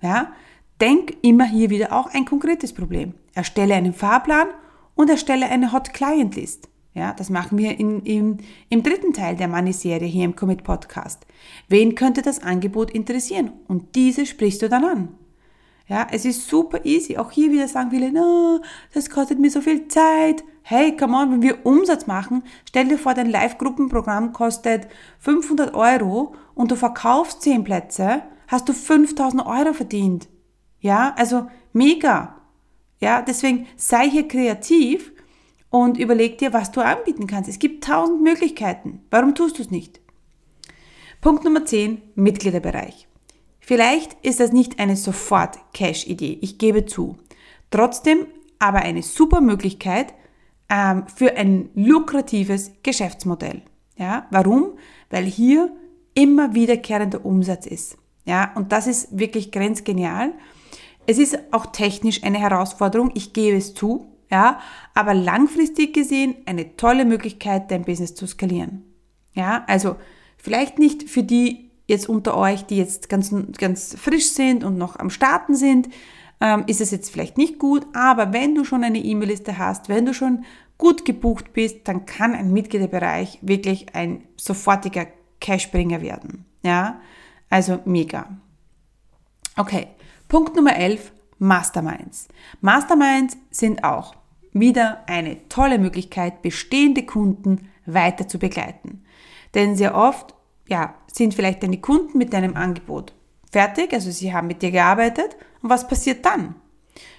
Ja, 0.00 0.32
denk 0.80 1.16
immer 1.22 1.44
hier 1.44 1.68
wieder 1.68 1.92
auch 1.92 2.14
ein 2.14 2.26
konkretes 2.26 2.72
Problem. 2.72 3.14
Erstelle 3.34 3.74
einen 3.74 3.92
Fahrplan 3.92 4.46
und 4.94 5.10
erstelle 5.10 5.46
eine 5.46 5.72
Hot 5.72 5.92
Client 5.92 6.36
List. 6.36 6.68
Ja, 6.94 7.12
das 7.12 7.28
machen 7.28 7.58
wir 7.58 7.76
in, 7.80 8.02
in, 8.02 8.38
im 8.68 8.84
dritten 8.84 9.12
Teil 9.12 9.34
der 9.34 9.48
Money-Serie 9.48 10.06
hier 10.06 10.26
im 10.26 10.36
Commit 10.36 10.62
Podcast. 10.62 11.26
Wen 11.66 11.96
könnte 11.96 12.22
das 12.22 12.40
Angebot 12.40 12.92
interessieren? 12.92 13.50
Und 13.66 13.96
diese 13.96 14.26
sprichst 14.26 14.62
du 14.62 14.68
dann 14.68 14.84
an. 14.84 15.08
Ja, 15.88 16.06
es 16.12 16.24
ist 16.24 16.48
super 16.48 16.84
easy. 16.84 17.16
Auch 17.16 17.32
hier 17.32 17.50
wieder 17.50 17.66
sagen 17.66 17.90
viele, 17.90 18.12
no, 18.12 18.60
das 18.92 19.10
kostet 19.10 19.40
mir 19.40 19.50
so 19.50 19.60
viel 19.60 19.88
Zeit. 19.88 20.44
Hey, 20.66 20.96
come 20.96 21.14
on, 21.14 21.30
wenn 21.30 21.42
wir 21.42 21.66
Umsatz 21.66 22.06
machen, 22.06 22.42
stell 22.66 22.88
dir 22.88 22.98
vor, 22.98 23.12
dein 23.12 23.28
Live-Gruppenprogramm 23.28 24.32
kostet 24.32 24.88
500 25.18 25.74
Euro 25.74 26.34
und 26.54 26.70
du 26.70 26.76
verkaufst 26.76 27.42
10 27.42 27.64
Plätze, 27.64 28.22
hast 28.48 28.66
du 28.66 28.72
5000 28.72 29.44
Euro 29.44 29.74
verdient. 29.74 30.26
Ja, 30.80 31.12
also 31.18 31.48
mega. 31.74 32.40
Ja, 32.98 33.20
deswegen 33.20 33.66
sei 33.76 34.08
hier 34.08 34.26
kreativ 34.26 35.12
und 35.68 35.98
überleg 35.98 36.38
dir, 36.38 36.54
was 36.54 36.70
du 36.70 36.80
anbieten 36.80 37.26
kannst. 37.26 37.50
Es 37.50 37.58
gibt 37.58 37.84
tausend 37.84 38.22
Möglichkeiten. 38.22 39.02
Warum 39.10 39.34
tust 39.34 39.58
du 39.58 39.62
es 39.62 39.70
nicht? 39.70 40.00
Punkt 41.20 41.44
Nummer 41.44 41.66
10, 41.66 42.00
Mitgliederbereich. 42.14 43.06
Vielleicht 43.60 44.14
ist 44.22 44.40
das 44.40 44.52
nicht 44.52 44.78
eine 44.78 44.96
Sofort-Cash-Idee, 44.96 46.38
ich 46.40 46.56
gebe 46.56 46.86
zu. 46.86 47.18
Trotzdem 47.70 48.26
aber 48.58 48.78
eine 48.78 49.02
super 49.02 49.42
Möglichkeit 49.42 50.14
ähm, 50.68 51.04
für 51.14 51.36
ein 51.36 51.70
lukratives 51.74 52.72
Geschäftsmodell. 52.82 53.62
Ja, 53.96 54.26
warum? 54.30 54.78
Weil 55.10 55.24
hier 55.24 55.70
immer 56.14 56.54
wiederkehrender 56.54 57.24
Umsatz 57.24 57.66
ist. 57.66 57.96
Ja, 58.24 58.52
und 58.54 58.72
das 58.72 58.86
ist 58.86 59.18
wirklich 59.18 59.52
grenzgenial. 59.52 60.32
Es 61.06 61.18
ist 61.18 61.38
auch 61.52 61.66
technisch 61.66 62.22
eine 62.24 62.38
Herausforderung, 62.38 63.10
ich 63.14 63.32
gebe 63.32 63.58
es 63.58 63.74
zu, 63.74 64.08
ja, 64.30 64.58
aber 64.94 65.12
langfristig 65.12 65.92
gesehen 65.92 66.34
eine 66.46 66.76
tolle 66.76 67.04
Möglichkeit, 67.04 67.70
dein 67.70 67.84
Business 67.84 68.14
zu 68.14 68.26
skalieren. 68.26 68.82
Ja, 69.34 69.64
also 69.66 69.96
vielleicht 70.38 70.78
nicht 70.78 71.10
für 71.10 71.22
die 71.22 71.70
jetzt 71.86 72.08
unter 72.08 72.36
euch, 72.36 72.64
die 72.64 72.78
jetzt 72.78 73.08
ganz, 73.08 73.34
ganz 73.58 73.94
frisch 73.98 74.30
sind 74.30 74.64
und 74.64 74.78
noch 74.78 74.96
am 74.96 75.10
Starten 75.10 75.54
sind, 75.54 75.88
ähm, 76.40 76.64
ist 76.66 76.80
es 76.80 76.90
jetzt 76.90 77.10
vielleicht 77.10 77.38
nicht 77.38 77.58
gut, 77.58 77.86
aber 77.94 78.32
wenn 78.32 78.54
du 78.54 78.64
schon 78.64 78.84
eine 78.84 78.98
E-Mail-Liste 78.98 79.58
hast, 79.58 79.88
wenn 79.88 80.06
du 80.06 80.14
schon 80.14 80.44
gut 80.78 81.04
gebucht 81.04 81.52
bist, 81.52 81.86
dann 81.88 82.06
kann 82.06 82.34
ein 82.34 82.52
Mitgliederbereich 82.52 83.38
wirklich 83.42 83.94
ein 83.94 84.24
sofortiger 84.36 85.06
Cashbringer 85.40 86.02
werden. 86.02 86.44
Ja, 86.62 87.00
also 87.50 87.80
mega. 87.84 88.28
Okay, 89.56 89.88
Punkt 90.28 90.56
Nummer 90.56 90.76
11, 90.76 91.12
Masterminds. 91.38 92.28
Masterminds 92.60 93.36
sind 93.50 93.84
auch 93.84 94.16
wieder 94.52 95.04
eine 95.06 95.48
tolle 95.48 95.78
Möglichkeit, 95.78 96.42
bestehende 96.42 97.04
Kunden 97.04 97.68
weiter 97.86 98.26
zu 98.26 98.38
begleiten. 98.38 99.04
Denn 99.54 99.76
sehr 99.76 99.94
oft, 99.94 100.34
ja, 100.68 100.94
sind 101.12 101.34
vielleicht 101.34 101.62
deine 101.62 101.80
Kunden 101.80 102.18
mit 102.18 102.32
deinem 102.32 102.56
Angebot 102.56 103.12
fertig, 103.54 103.92
also 103.92 104.10
sie 104.10 104.32
haben 104.34 104.48
mit 104.48 104.62
dir 104.62 104.72
gearbeitet 104.72 105.36
und 105.64 105.70
was 105.70 105.88
passiert 105.88 106.26
dann? 106.26 106.56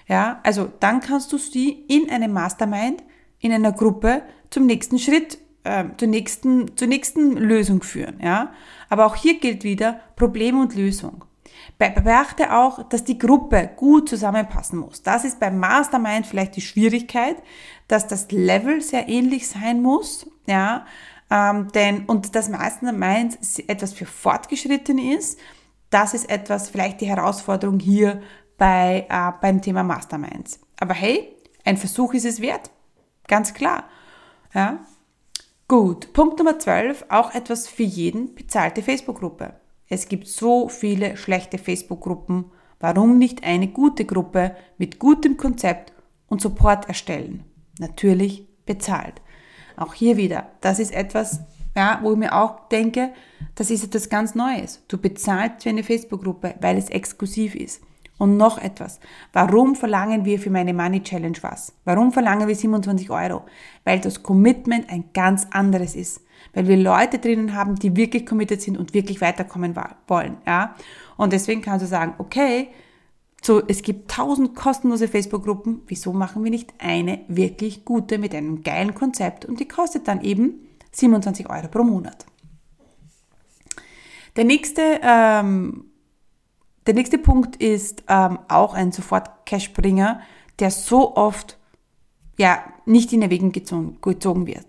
Ja, 0.08 0.40
also 0.44 0.72
dann 0.80 1.00
kannst 1.00 1.34
du 1.34 1.40
sie 1.40 1.72
in 1.88 2.12
einem 2.12 2.32
Mastermind, 2.32 3.04
in 3.40 3.52
einer 3.52 3.72
Gruppe 3.72 4.22
zum 4.52 4.68
nächsten 4.68 5.00
Schritt, 5.00 5.40
äh, 5.64 5.86
zur 5.98 6.08
nächsten, 6.08 6.78
zur 6.78 6.88
nächsten 6.88 7.32
Lösung 7.32 7.82
führen, 7.82 8.20
ja. 8.24 8.54
Aber 8.88 9.08
auch 9.08 9.16
hier 9.16 9.40
gilt 9.40 9.64
wieder 9.64 10.00
Problem 10.16 10.60
und 10.60 10.76
Lösung. 10.76 11.26
Beachte 11.80 12.54
auch, 12.56 12.88
dass 12.88 13.04
die 13.04 13.18
Gruppe 13.18 13.72
gut 13.76 14.08
zusammenpassen 14.10 14.78
muss. 14.78 15.02
Das 15.02 15.26
ist 15.26 15.40
beim 15.40 15.58
Mastermind 15.58 16.28
vielleicht 16.28 16.56
die 16.56 16.62
Schwierigkeit, 16.62 17.38
dass 17.88 18.06
das 18.06 18.30
Level 18.30 18.80
sehr 18.80 19.10
ähnlich 19.10 19.48
sein 19.48 19.82
muss, 19.82 20.30
ja, 20.46 20.86
ähm, 21.32 21.70
denn, 21.74 22.06
und 22.06 22.36
das 22.36 22.50
Mastermind 22.50 23.40
etwas 23.66 23.94
für 23.94 24.06
Fortgeschritten 24.06 25.00
ist, 25.00 25.40
das 25.90 26.14
ist 26.14 26.30
etwas, 26.30 26.70
vielleicht 26.70 27.02
die 27.02 27.08
Herausforderung 27.08 27.80
hier 27.80 28.22
bei, 28.58 29.06
äh, 29.10 29.32
beim 29.42 29.62
Thema 29.62 29.84
Masterminds. 29.84 30.60
Aber 30.80 30.94
hey, 30.94 31.36
ein 31.64 31.78
Versuch 31.78 32.14
ist 32.14 32.26
es 32.26 32.42
wert. 32.42 32.70
Ganz 33.28 33.54
klar. 33.54 33.86
Ja. 34.54 34.86
Gut. 35.68 36.14
Punkt 36.14 36.38
Nummer 36.38 36.60
12, 36.60 37.06
auch 37.10 37.34
etwas 37.34 37.68
für 37.68 37.84
jeden, 37.84 38.36
bezahlte 38.36 38.82
Facebook-Gruppe. 38.82 39.56
Es 39.88 40.08
gibt 40.08 40.28
so 40.28 40.70
viele 40.70 41.18
schlechte 41.18 41.58
Facebook-Gruppen. 41.58 42.52
Warum 42.80 43.18
nicht 43.18 43.44
eine 43.44 43.68
gute 43.68 44.06
Gruppe 44.06 44.56
mit 44.78 45.00
gutem 45.00 45.38
Konzept 45.38 45.94
und 46.28 46.42
Support 46.42 46.88
erstellen? 46.88 47.44
Natürlich 47.80 48.48
bezahlt. 48.66 49.22
Auch 49.76 49.94
hier 49.94 50.18
wieder, 50.18 50.52
das 50.62 50.80
ist 50.80 50.94
etwas, 50.94 51.42
ja, 51.76 52.00
wo 52.02 52.12
ich 52.14 52.18
mir 52.18 52.34
auch 52.34 52.68
denke, 52.70 53.12
das 53.56 53.70
ist 53.70 53.84
etwas 53.84 54.10
ganz 54.10 54.36
Neues. 54.36 54.82
Du 54.88 54.98
bezahlst 54.98 55.64
für 55.64 55.70
eine 55.70 55.84
Facebook-Gruppe, 55.84 56.56
weil 56.62 56.78
es 56.78 56.90
exklusiv 56.90 57.56
ist. 57.56 57.82
Und 58.18 58.38
noch 58.38 58.58
etwas. 58.58 59.02
Warum 59.34 59.76
verlangen 59.76 60.24
wir 60.24 60.40
für 60.40 60.50
meine 60.50 60.74
Money 60.74 61.04
Challenge 61.04 61.38
was? 61.42 61.74
Warum 61.84 62.14
verlangen 62.14 62.48
wir 62.48 62.56
27 62.56 63.10
Euro? 63.10 63.44
Weil 63.84 64.00
das 64.00 64.24
Commitment 64.24 64.90
ein 64.90 65.10
ganz 65.14 65.48
anderes 65.52 65.96
ist 65.96 66.22
weil 66.56 66.68
wir 66.68 66.78
Leute 66.78 67.20
drinnen 67.20 67.54
haben, 67.54 67.76
die 67.76 67.96
wirklich 67.96 68.26
committed 68.26 68.62
sind 68.62 68.78
und 68.78 68.94
wirklich 68.94 69.22
weiterkommen 69.22 69.76
wollen, 70.08 70.38
ja. 70.48 70.76
Und 71.18 71.34
deswegen 71.34 71.62
kannst 71.62 71.86
du 71.86 71.88
sagen, 71.88 72.16
okay, 72.18 72.70
so, 73.42 73.62
es 73.68 73.84
gibt 73.84 74.10
tausend 74.10 74.56
kostenlose 74.56 75.08
Facebook-Gruppen, 75.08 75.84
wieso 75.88 76.14
machen 76.14 76.44
wir 76.44 76.50
nicht 76.50 76.74
eine 76.80 77.20
wirklich 77.28 77.86
gute 77.86 78.18
mit 78.18 78.34
einem 78.34 78.64
geilen 78.64 78.96
Konzept 78.96 79.46
und 79.46 79.60
die 79.60 79.68
kostet 79.68 80.08
dann 80.08 80.22
eben 80.22 80.62
27 80.96 81.50
Euro 81.50 81.68
pro 81.68 81.84
Monat. 81.84 82.26
Der 84.36 84.44
nächste, 84.44 85.00
ähm, 85.02 85.86
der 86.88 86.94
nächste 86.94 87.18
Punkt 87.18 87.56
ist 87.56 88.04
ähm, 88.08 88.40
auch 88.48 88.74
ein 88.74 88.92
Sofort-Cashbringer, 88.92 90.22
der 90.60 90.72
so 90.72 91.16
oft 91.16 91.58
ja 92.38 92.64
nicht 92.86 93.14
in 93.14 93.22
Erwägung 93.22 93.52
gezogen, 93.52 93.98
gezogen 94.02 94.48
wird. 94.48 94.66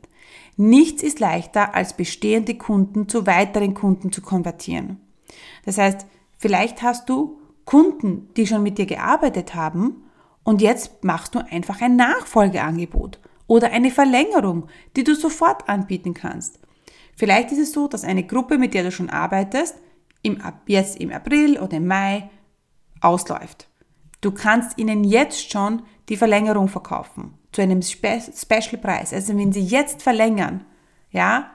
Nichts 0.56 1.02
ist 1.02 1.20
leichter, 1.20 1.74
als 1.74 1.96
bestehende 1.96 2.56
Kunden 2.56 3.08
zu 3.08 3.26
weiteren 3.26 3.74
Kunden 3.74 4.12
zu 4.12 4.22
konvertieren. 4.22 5.00
Das 5.64 5.78
heißt, 5.78 6.06
vielleicht 6.38 6.82
hast 6.82 7.08
du 7.08 7.40
Kunden, 7.64 8.28
die 8.36 8.46
schon 8.46 8.62
mit 8.62 8.78
dir 8.78 8.86
gearbeitet 8.86 9.54
haben 9.54 10.04
und 10.44 10.62
jetzt 10.62 11.04
machst 11.04 11.34
du 11.34 11.40
einfach 11.40 11.82
ein 11.82 11.96
Nachfolgeangebot 11.96 13.18
oder 13.46 13.70
eine 13.70 13.90
Verlängerung, 13.90 14.68
die 14.96 15.04
du 15.04 15.14
sofort 15.14 15.68
anbieten 15.68 16.14
kannst. 16.14 16.58
Vielleicht 17.16 17.52
ist 17.52 17.58
es 17.58 17.72
so, 17.72 17.88
dass 17.88 18.04
eine 18.04 18.24
Gruppe, 18.24 18.58
mit 18.58 18.74
der 18.74 18.84
du 18.84 18.92
schon 18.92 19.10
arbeitest, 19.10 19.76
im, 20.22 20.42
jetzt 20.66 21.00
im 21.00 21.12
April 21.12 21.58
oder 21.58 21.76
im 21.76 21.86
Mai 21.86 22.30
ausläuft. 23.00 23.68
Du 24.20 24.32
kannst 24.32 24.78
ihnen 24.78 25.04
jetzt 25.04 25.50
schon 25.50 25.82
die 26.08 26.16
Verlängerung 26.16 26.68
verkaufen 26.68 27.34
zu 27.52 27.62
einem 27.62 27.80
Spe 27.82 28.20
Special 28.20 28.80
Preis, 28.80 29.12
also 29.12 29.36
wenn 29.36 29.52
Sie 29.52 29.62
jetzt 29.62 30.02
verlängern, 30.02 30.64
ja, 31.10 31.50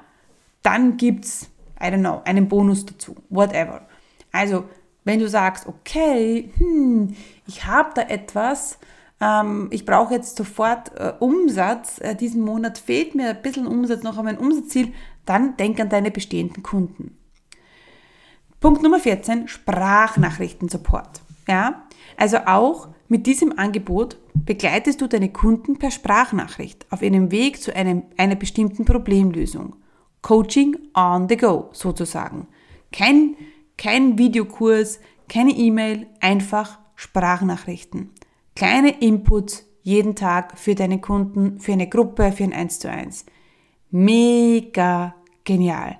dann 0.63 0.97
gibt's, 0.97 1.49
I 1.79 1.85
don't 1.85 1.99
know, 1.99 2.21
einen 2.25 2.47
Bonus 2.47 2.85
dazu, 2.85 3.15
whatever. 3.29 3.87
Also, 4.31 4.65
wenn 5.03 5.19
du 5.19 5.27
sagst, 5.27 5.67
okay, 5.67 6.51
hm, 6.57 7.15
ich 7.47 7.65
habe 7.65 7.91
da 7.95 8.01
etwas, 8.03 8.79
ähm, 9.21 9.67
ich 9.71 9.85
brauche 9.85 10.13
jetzt 10.13 10.35
sofort 10.35 10.91
äh, 10.97 11.13
Umsatz, 11.19 11.99
äh, 12.01 12.15
diesen 12.15 12.41
Monat 12.41 12.77
fehlt 12.77 13.15
mir 13.15 13.29
ein 13.29 13.41
bisschen 13.41 13.67
Umsatz 13.67 14.03
noch 14.03 14.17
an 14.17 14.25
mein 14.25 14.37
Umsatzziel, 14.37 14.93
dann 15.25 15.55
denk 15.57 15.79
an 15.79 15.89
deine 15.89 16.11
bestehenden 16.11 16.63
Kunden. 16.63 17.17
Punkt 18.59 18.83
Nummer 18.83 18.99
14, 18.99 19.47
Sprachnachrichten-Support. 19.47 21.21
Ja, 21.47 21.83
also 22.17 22.37
auch 22.45 22.89
mit 23.07 23.25
diesem 23.27 23.57
Angebot 23.57 24.17
begleitest 24.33 25.01
du 25.01 25.07
deine 25.07 25.31
Kunden 25.31 25.77
per 25.77 25.91
Sprachnachricht 25.91 26.85
auf 26.91 27.01
ihrem 27.01 27.31
Weg 27.31 27.61
zu 27.61 27.75
einem, 27.75 28.03
einer 28.17 28.35
bestimmten 28.35 28.85
Problemlösung. 28.85 29.75
Coaching 30.21 30.77
on 30.93 31.27
the 31.27 31.37
go 31.37 31.69
sozusagen. 31.73 32.47
Kein, 32.91 33.35
kein 33.77 34.17
Videokurs, 34.17 34.99
keine 35.27 35.51
E-Mail, 35.51 36.07
einfach 36.19 36.77
Sprachnachrichten. 36.95 38.11
Kleine 38.61 38.91
Inputs 39.01 39.65
jeden 39.81 40.15
Tag 40.15 40.55
für 40.55 40.75
deine 40.75 41.01
Kunden, 41.01 41.59
für 41.59 41.71
eine 41.73 41.89
Gruppe, 41.89 42.31
für 42.31 42.43
ein 42.43 42.53
1 42.53 42.77
zu 42.77 42.91
1. 42.91 43.25
Mega 43.89 45.15
genial. 45.43 45.97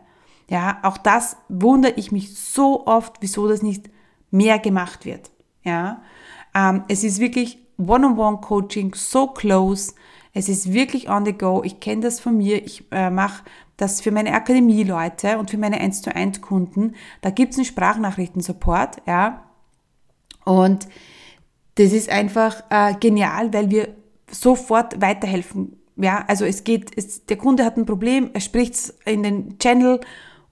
Ja, 0.47 0.77
auch 0.83 0.99
das 0.99 1.37
wundere 1.49 1.93
ich 1.95 2.11
mich 2.11 2.35
so 2.37 2.85
oft, 2.85 3.15
wieso 3.19 3.47
das 3.47 3.63
nicht 3.63 3.89
mehr 4.29 4.59
gemacht 4.59 5.05
wird. 5.05 5.31
Ja, 5.63 6.03
ähm, 6.53 6.83
es 6.87 7.03
ist 7.03 7.19
wirklich 7.19 7.57
One-on-One-Coaching, 7.79 8.93
so 8.93 9.25
close. 9.25 9.95
Es 10.35 10.47
ist 10.47 10.71
wirklich 10.71 11.09
on 11.09 11.25
the 11.25 11.33
go. 11.33 11.63
Ich 11.65 11.79
kenne 11.79 12.01
das 12.01 12.19
von 12.19 12.37
mir. 12.37 12.63
Ich 12.63 12.85
äh, 12.91 13.09
mache 13.09 13.43
das 13.75 14.01
für 14.01 14.11
meine 14.11 14.33
Akademie-Leute 14.33 15.39
und 15.39 15.49
für 15.49 15.57
meine 15.57 15.81
1 15.81 16.03
zu 16.03 16.15
1 16.15 16.41
Kunden. 16.41 16.93
Da 17.21 17.31
gibt 17.31 17.53
es 17.53 17.57
einen 17.57 17.65
Sprachnachrichten-Support, 17.65 19.01
ja. 19.07 19.45
Und 20.45 20.87
das 21.75 21.93
ist 21.93 22.09
einfach 22.09 22.63
äh, 22.69 22.95
genial, 22.99 23.53
weil 23.53 23.69
wir 23.69 23.89
sofort 24.29 25.01
weiterhelfen. 25.01 25.77
Ja, 25.95 26.23
also 26.27 26.45
es 26.45 26.63
geht, 26.63 26.91
es, 26.95 27.25
der 27.25 27.37
Kunde 27.37 27.65
hat 27.65 27.77
ein 27.77 27.85
Problem, 27.85 28.31
er 28.33 28.41
spricht 28.41 28.73
es 28.73 28.97
in 29.05 29.23
den 29.23 29.59
Channel 29.59 29.99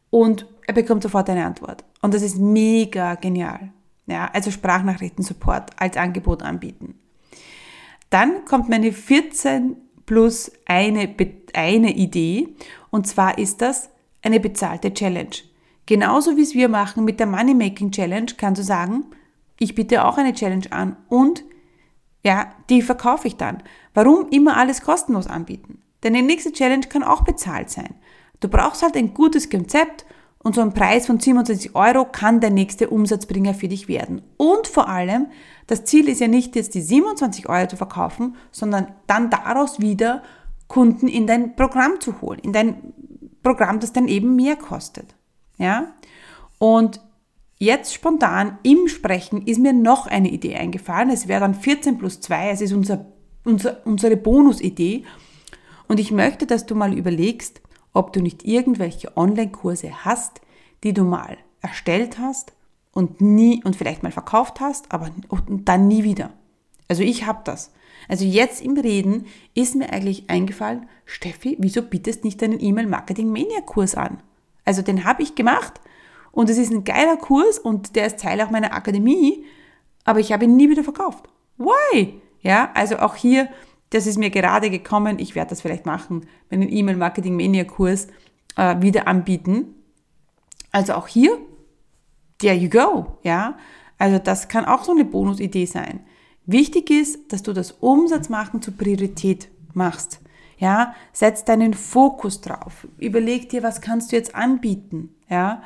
und 0.09 0.45
er 0.67 0.73
bekommt 0.73 1.03
sofort 1.03 1.29
eine 1.29 1.45
Antwort. 1.45 1.83
Und 2.01 2.13
das 2.13 2.21
ist 2.21 2.37
mega 2.37 3.15
genial. 3.15 3.71
Ja, 4.05 4.29
also 4.33 4.51
Sprachnachrichten-Support 4.51 5.71
als 5.77 5.97
Angebot 5.97 6.41
anbieten. 6.41 6.95
Dann 8.09 8.45
kommt 8.45 8.69
meine 8.69 8.91
14 8.91 9.75
plus 10.05 10.51
eine, 10.65 11.15
eine 11.53 11.95
Idee 11.95 12.49
und 12.89 13.07
zwar 13.07 13.37
ist 13.37 13.61
das 13.61 13.89
eine 14.21 14.39
bezahlte 14.39 14.93
Challenge. 14.93 15.35
Genauso 15.85 16.37
wie 16.37 16.41
es 16.41 16.53
wir 16.53 16.69
machen 16.69 17.05
mit 17.05 17.19
der 17.19 17.27
Money 17.27 17.53
Making 17.53 17.91
Challenge, 17.91 18.31
kannst 18.37 18.59
du 18.59 18.63
sagen, 18.63 19.05
ich 19.59 19.75
biete 19.75 20.05
auch 20.05 20.17
eine 20.17 20.33
Challenge 20.33 20.71
an 20.71 20.97
und 21.09 21.43
ja, 22.23 22.51
die 22.69 22.81
verkaufe 22.81 23.27
ich 23.27 23.37
dann. 23.37 23.63
Warum 23.93 24.29
immer 24.29 24.57
alles 24.57 24.81
kostenlos 24.81 25.27
anbieten? 25.27 25.81
Denn 26.03 26.13
die 26.13 26.21
nächste 26.21 26.51
Challenge 26.51 26.87
kann 26.87 27.03
auch 27.03 27.23
bezahlt 27.23 27.69
sein. 27.69 27.95
Du 28.39 28.47
brauchst 28.47 28.83
halt 28.83 28.95
ein 28.95 29.13
gutes 29.13 29.49
Konzept 29.49 30.05
und 30.41 30.55
so 30.55 30.61
ein 30.61 30.73
Preis 30.73 31.05
von 31.05 31.19
27 31.19 31.75
Euro 31.75 32.05
kann 32.05 32.39
der 32.39 32.49
nächste 32.49 32.89
Umsatzbringer 32.89 33.53
für 33.53 33.67
dich 33.67 33.89
werden. 33.89 34.21
Und 34.37 34.67
vor 34.67 34.87
allem, 34.87 35.27
das 35.67 35.83
Ziel 35.83 36.07
ist 36.07 36.21
ja 36.21 36.29
nicht 36.29 36.55
jetzt 36.55 36.75
die 36.75 36.81
27 36.81 37.49
Euro 37.49 37.67
zu 37.67 37.75
verkaufen, 37.75 38.35
sondern 38.51 38.87
dann 39.07 39.29
daraus 39.29 39.81
wieder 39.81 40.23
Kunden 40.67 41.07
in 41.09 41.27
dein 41.27 41.55
Programm 41.55 41.99
zu 41.99 42.21
holen, 42.21 42.39
in 42.39 42.53
dein 42.53 42.93
Programm, 43.43 43.79
das 43.81 43.91
dann 43.91 44.07
eben 44.07 44.35
mehr 44.35 44.55
kostet. 44.55 45.15
Ja? 45.57 45.87
Und 46.57 47.01
jetzt 47.59 47.93
spontan 47.93 48.57
im 48.63 48.87
Sprechen 48.87 49.45
ist 49.45 49.59
mir 49.59 49.73
noch 49.73 50.07
eine 50.07 50.31
Idee 50.31 50.55
eingefallen. 50.55 51.09
Es 51.09 51.27
wäre 51.27 51.41
dann 51.41 51.53
14 51.53 51.97
plus 51.97 52.21
2, 52.21 52.51
es 52.51 52.61
ist 52.61 52.73
unser, 52.73 53.05
unser, 53.43 53.85
unsere 53.85 54.17
Bonusidee. 54.17 55.03
Und 55.87 55.99
ich 55.99 56.11
möchte, 56.11 56.47
dass 56.47 56.65
du 56.65 56.75
mal 56.75 56.93
überlegst, 56.93 57.61
ob 57.93 58.13
du 58.13 58.21
nicht 58.21 58.45
irgendwelche 58.45 59.15
Online-Kurse 59.17 60.05
hast, 60.05 60.41
die 60.83 60.93
du 60.93 61.03
mal 61.03 61.37
erstellt 61.61 62.17
hast 62.17 62.53
und 62.93 63.19
nie 63.21 63.61
und 63.63 63.75
vielleicht 63.75 64.03
mal 64.03 64.11
verkauft 64.11 64.61
hast, 64.61 64.91
aber 64.91 65.09
dann 65.47 65.87
nie 65.87 66.03
wieder. 66.03 66.31
Also 66.87 67.03
ich 67.03 67.25
habe 67.25 67.41
das. 67.43 67.71
Also 68.07 68.23
jetzt 68.23 68.61
im 68.61 68.77
Reden 68.77 69.25
ist 69.53 69.75
mir 69.75 69.91
eigentlich 69.91 70.29
eingefallen, 70.29 70.87
Steffi, 71.05 71.57
wieso 71.59 71.81
bietest 71.81 72.23
nicht 72.23 72.41
deinen 72.41 72.59
E-Mail-Marketing-Mania-Kurs 72.59 73.95
an? 73.95 74.23
Also 74.63 74.81
den 74.81 75.03
habe 75.03 75.23
ich 75.23 75.35
gemacht 75.35 75.81
und 76.31 76.49
es 76.49 76.57
ist 76.57 76.71
ein 76.71 76.83
geiler 76.83 77.17
Kurs 77.17 77.59
und 77.59 77.95
der 77.95 78.07
ist 78.07 78.19
Teil 78.19 78.41
auch 78.41 78.49
meiner 78.49 78.73
Akademie, 78.73 79.45
aber 80.05 80.19
ich 80.19 80.31
habe 80.31 80.45
ihn 80.45 80.55
nie 80.55 80.69
wieder 80.69 80.83
verkauft. 80.83 81.29
Why? 81.57 82.21
Ja, 82.41 82.71
also 82.73 82.99
auch 82.99 83.15
hier 83.15 83.49
das 83.89 84.05
ist 84.05 84.17
mir 84.17 84.29
gerade 84.29 84.69
gekommen. 84.69 85.19
Ich 85.19 85.35
werde 85.35 85.49
das 85.49 85.61
vielleicht 85.61 85.85
machen, 85.85 86.27
meinen 86.49 86.71
E-Mail-Marketing-Mania-Kurs 86.71 88.07
äh, 88.55 88.81
wieder 88.81 89.07
anbieten. 89.07 89.75
Also 90.71 90.93
auch 90.93 91.07
hier, 91.07 91.37
there 92.39 92.55
you 92.55 92.69
go, 92.69 93.17
ja. 93.23 93.57
Also 93.97 94.19
das 94.19 94.47
kann 94.47 94.65
auch 94.65 94.83
so 94.83 94.91
eine 94.91 95.05
Bonusidee 95.05 95.65
sein. 95.65 96.01
Wichtig 96.45 96.89
ist, 96.89 97.33
dass 97.33 97.43
du 97.43 97.53
das 97.53 97.71
Umsatzmachen 97.71 98.61
zur 98.61 98.75
Priorität 98.75 99.49
machst. 99.73 100.21
Ja, 100.57 100.93
setz 101.13 101.45
deinen 101.45 101.73
Fokus 101.73 102.41
drauf. 102.41 102.87
Überleg 102.97 103.49
dir, 103.49 103.63
was 103.63 103.81
kannst 103.81 104.11
du 104.11 104.17
jetzt 104.17 104.35
anbieten, 104.35 105.15
ja. 105.29 105.63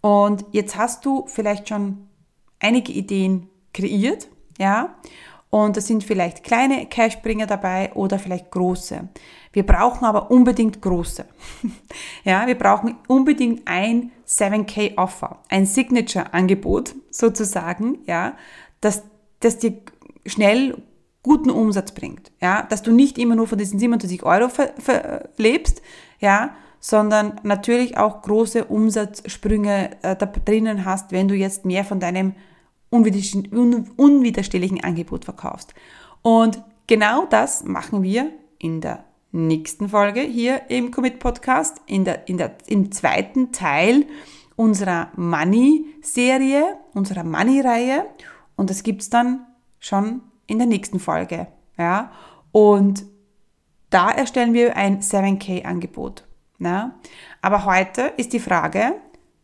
Und 0.00 0.44
jetzt 0.52 0.76
hast 0.76 1.04
du 1.04 1.26
vielleicht 1.26 1.68
schon 1.68 2.08
einige 2.60 2.92
Ideen 2.92 3.48
kreiert, 3.72 4.28
ja. 4.58 4.94
Und 5.50 5.76
das 5.76 5.86
sind 5.86 6.04
vielleicht 6.04 6.44
kleine 6.44 6.86
Cashbringer 6.86 7.46
dabei 7.46 7.92
oder 7.94 8.18
vielleicht 8.18 8.50
große. 8.50 9.08
Wir 9.52 9.64
brauchen 9.64 10.04
aber 10.04 10.30
unbedingt 10.30 10.82
große. 10.82 11.24
ja, 12.24 12.46
wir 12.46 12.56
brauchen 12.56 12.96
unbedingt 13.08 13.62
ein 13.66 14.10
7K 14.26 14.98
Offer, 14.98 15.38
ein 15.48 15.64
Signature 15.64 16.34
Angebot 16.34 16.94
sozusagen, 17.10 17.98
ja, 18.06 18.36
das, 18.80 19.02
das 19.40 19.58
dir 19.58 19.78
schnell 20.26 20.82
guten 21.22 21.50
Umsatz 21.50 21.92
bringt, 21.92 22.32
ja, 22.40 22.62
dass 22.64 22.82
du 22.82 22.92
nicht 22.92 23.18
immer 23.18 23.34
nur 23.34 23.46
von 23.46 23.58
diesen 23.58 23.78
27 23.78 24.24
Euro 24.24 24.50
lebst, 25.38 25.80
ja, 26.20 26.54
sondern 26.86 27.40
natürlich 27.42 27.96
auch 27.96 28.22
große 28.22 28.66
Umsatzsprünge 28.66 29.90
äh, 30.02 30.14
da 30.14 30.26
drinnen 30.26 30.84
hast, 30.84 31.10
wenn 31.10 31.26
du 31.26 31.34
jetzt 31.34 31.64
mehr 31.64 31.84
von 31.84 31.98
deinem 31.98 32.36
unwiderstehlichen 32.90 34.84
Angebot 34.84 35.24
verkaufst. 35.24 35.74
Und 36.22 36.62
genau 36.86 37.26
das 37.26 37.64
machen 37.64 38.04
wir 38.04 38.30
in 38.60 38.80
der 38.80 39.02
nächsten 39.32 39.88
Folge 39.88 40.20
hier 40.20 40.70
im 40.70 40.92
Commit 40.92 41.18
Podcast, 41.18 41.78
in 41.86 42.04
der, 42.04 42.28
in 42.28 42.38
der, 42.38 42.56
im 42.68 42.92
zweiten 42.92 43.50
Teil 43.50 44.06
unserer 44.54 45.10
Money-Serie, 45.16 46.76
unserer 46.94 47.24
Money-Reihe. 47.24 48.06
Und 48.54 48.70
das 48.70 48.84
gibt 48.84 49.02
es 49.02 49.10
dann 49.10 49.44
schon 49.80 50.20
in 50.46 50.58
der 50.58 50.68
nächsten 50.68 51.00
Folge. 51.00 51.48
Ja? 51.76 52.12
Und 52.52 53.06
da 53.90 54.08
erstellen 54.12 54.52
wir 54.52 54.76
ein 54.76 55.00
7K-Angebot. 55.00 56.25
Ja? 56.58 56.94
Aber 57.42 57.64
heute 57.64 58.12
ist 58.16 58.32
die 58.32 58.40
Frage, 58.40 58.94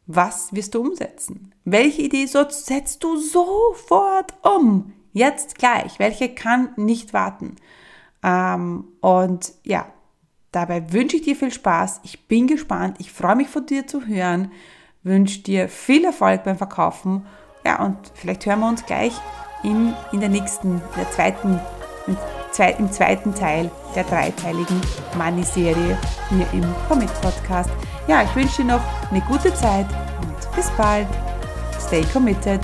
was 0.07 0.53
wirst 0.53 0.75
du 0.75 0.81
umsetzen? 0.81 1.53
Welche 1.65 2.03
Idee 2.03 2.27
setzt 2.27 3.05
du 3.05 3.17
sofort 3.19 4.35
um? 4.43 4.93
Jetzt 5.13 5.59
gleich. 5.59 5.99
Welche 5.99 6.35
kann 6.35 6.71
nicht 6.77 7.13
warten? 7.13 7.57
Ähm, 8.23 8.85
und 9.01 9.53
ja, 9.63 9.87
dabei 10.51 10.93
wünsche 10.93 11.17
ich 11.17 11.23
dir 11.23 11.37
viel 11.37 11.53
Spaß. 11.53 12.01
Ich 12.03 12.27
bin 12.27 12.47
gespannt. 12.47 12.97
Ich 12.99 13.13
freue 13.13 13.37
mich 13.37 13.49
von 13.49 13.67
dir 13.67 13.87
zu 13.87 14.07
hören. 14.07 14.51
Wünsche 15.03 15.41
dir 15.41 15.69
viel 15.69 16.05
Erfolg 16.05 16.45
beim 16.45 16.57
Verkaufen. 16.57 17.27
Ja, 17.65 17.85
und 17.85 17.97
vielleicht 18.15 18.47
hören 18.47 18.61
wir 18.61 18.69
uns 18.69 18.87
gleich 18.87 19.13
in, 19.63 19.95
in 20.13 20.21
der 20.21 20.29
nächsten, 20.29 20.81
der 20.97 21.11
zweiten, 21.11 21.61
im, 22.59 22.91
zweiten 22.91 23.35
Teil 23.35 23.71
der 23.95 24.05
dreiteiligen 24.05 24.81
Money-Serie 25.17 25.99
hier 26.29 26.47
im 26.53 26.65
Comic-Podcast. 26.89 27.71
Ja, 28.07 28.23
ich 28.23 28.35
wünsche 28.35 28.63
dir 28.63 28.69
noch 28.69 28.83
eine 29.11 29.21
gute 29.23 29.55
Zeit 29.55 29.87
und 30.21 30.57
bis 30.57 30.71
bald. 30.73 31.07
Stay 31.81 32.05
committed. 32.13 32.61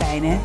Deine 0.00 0.38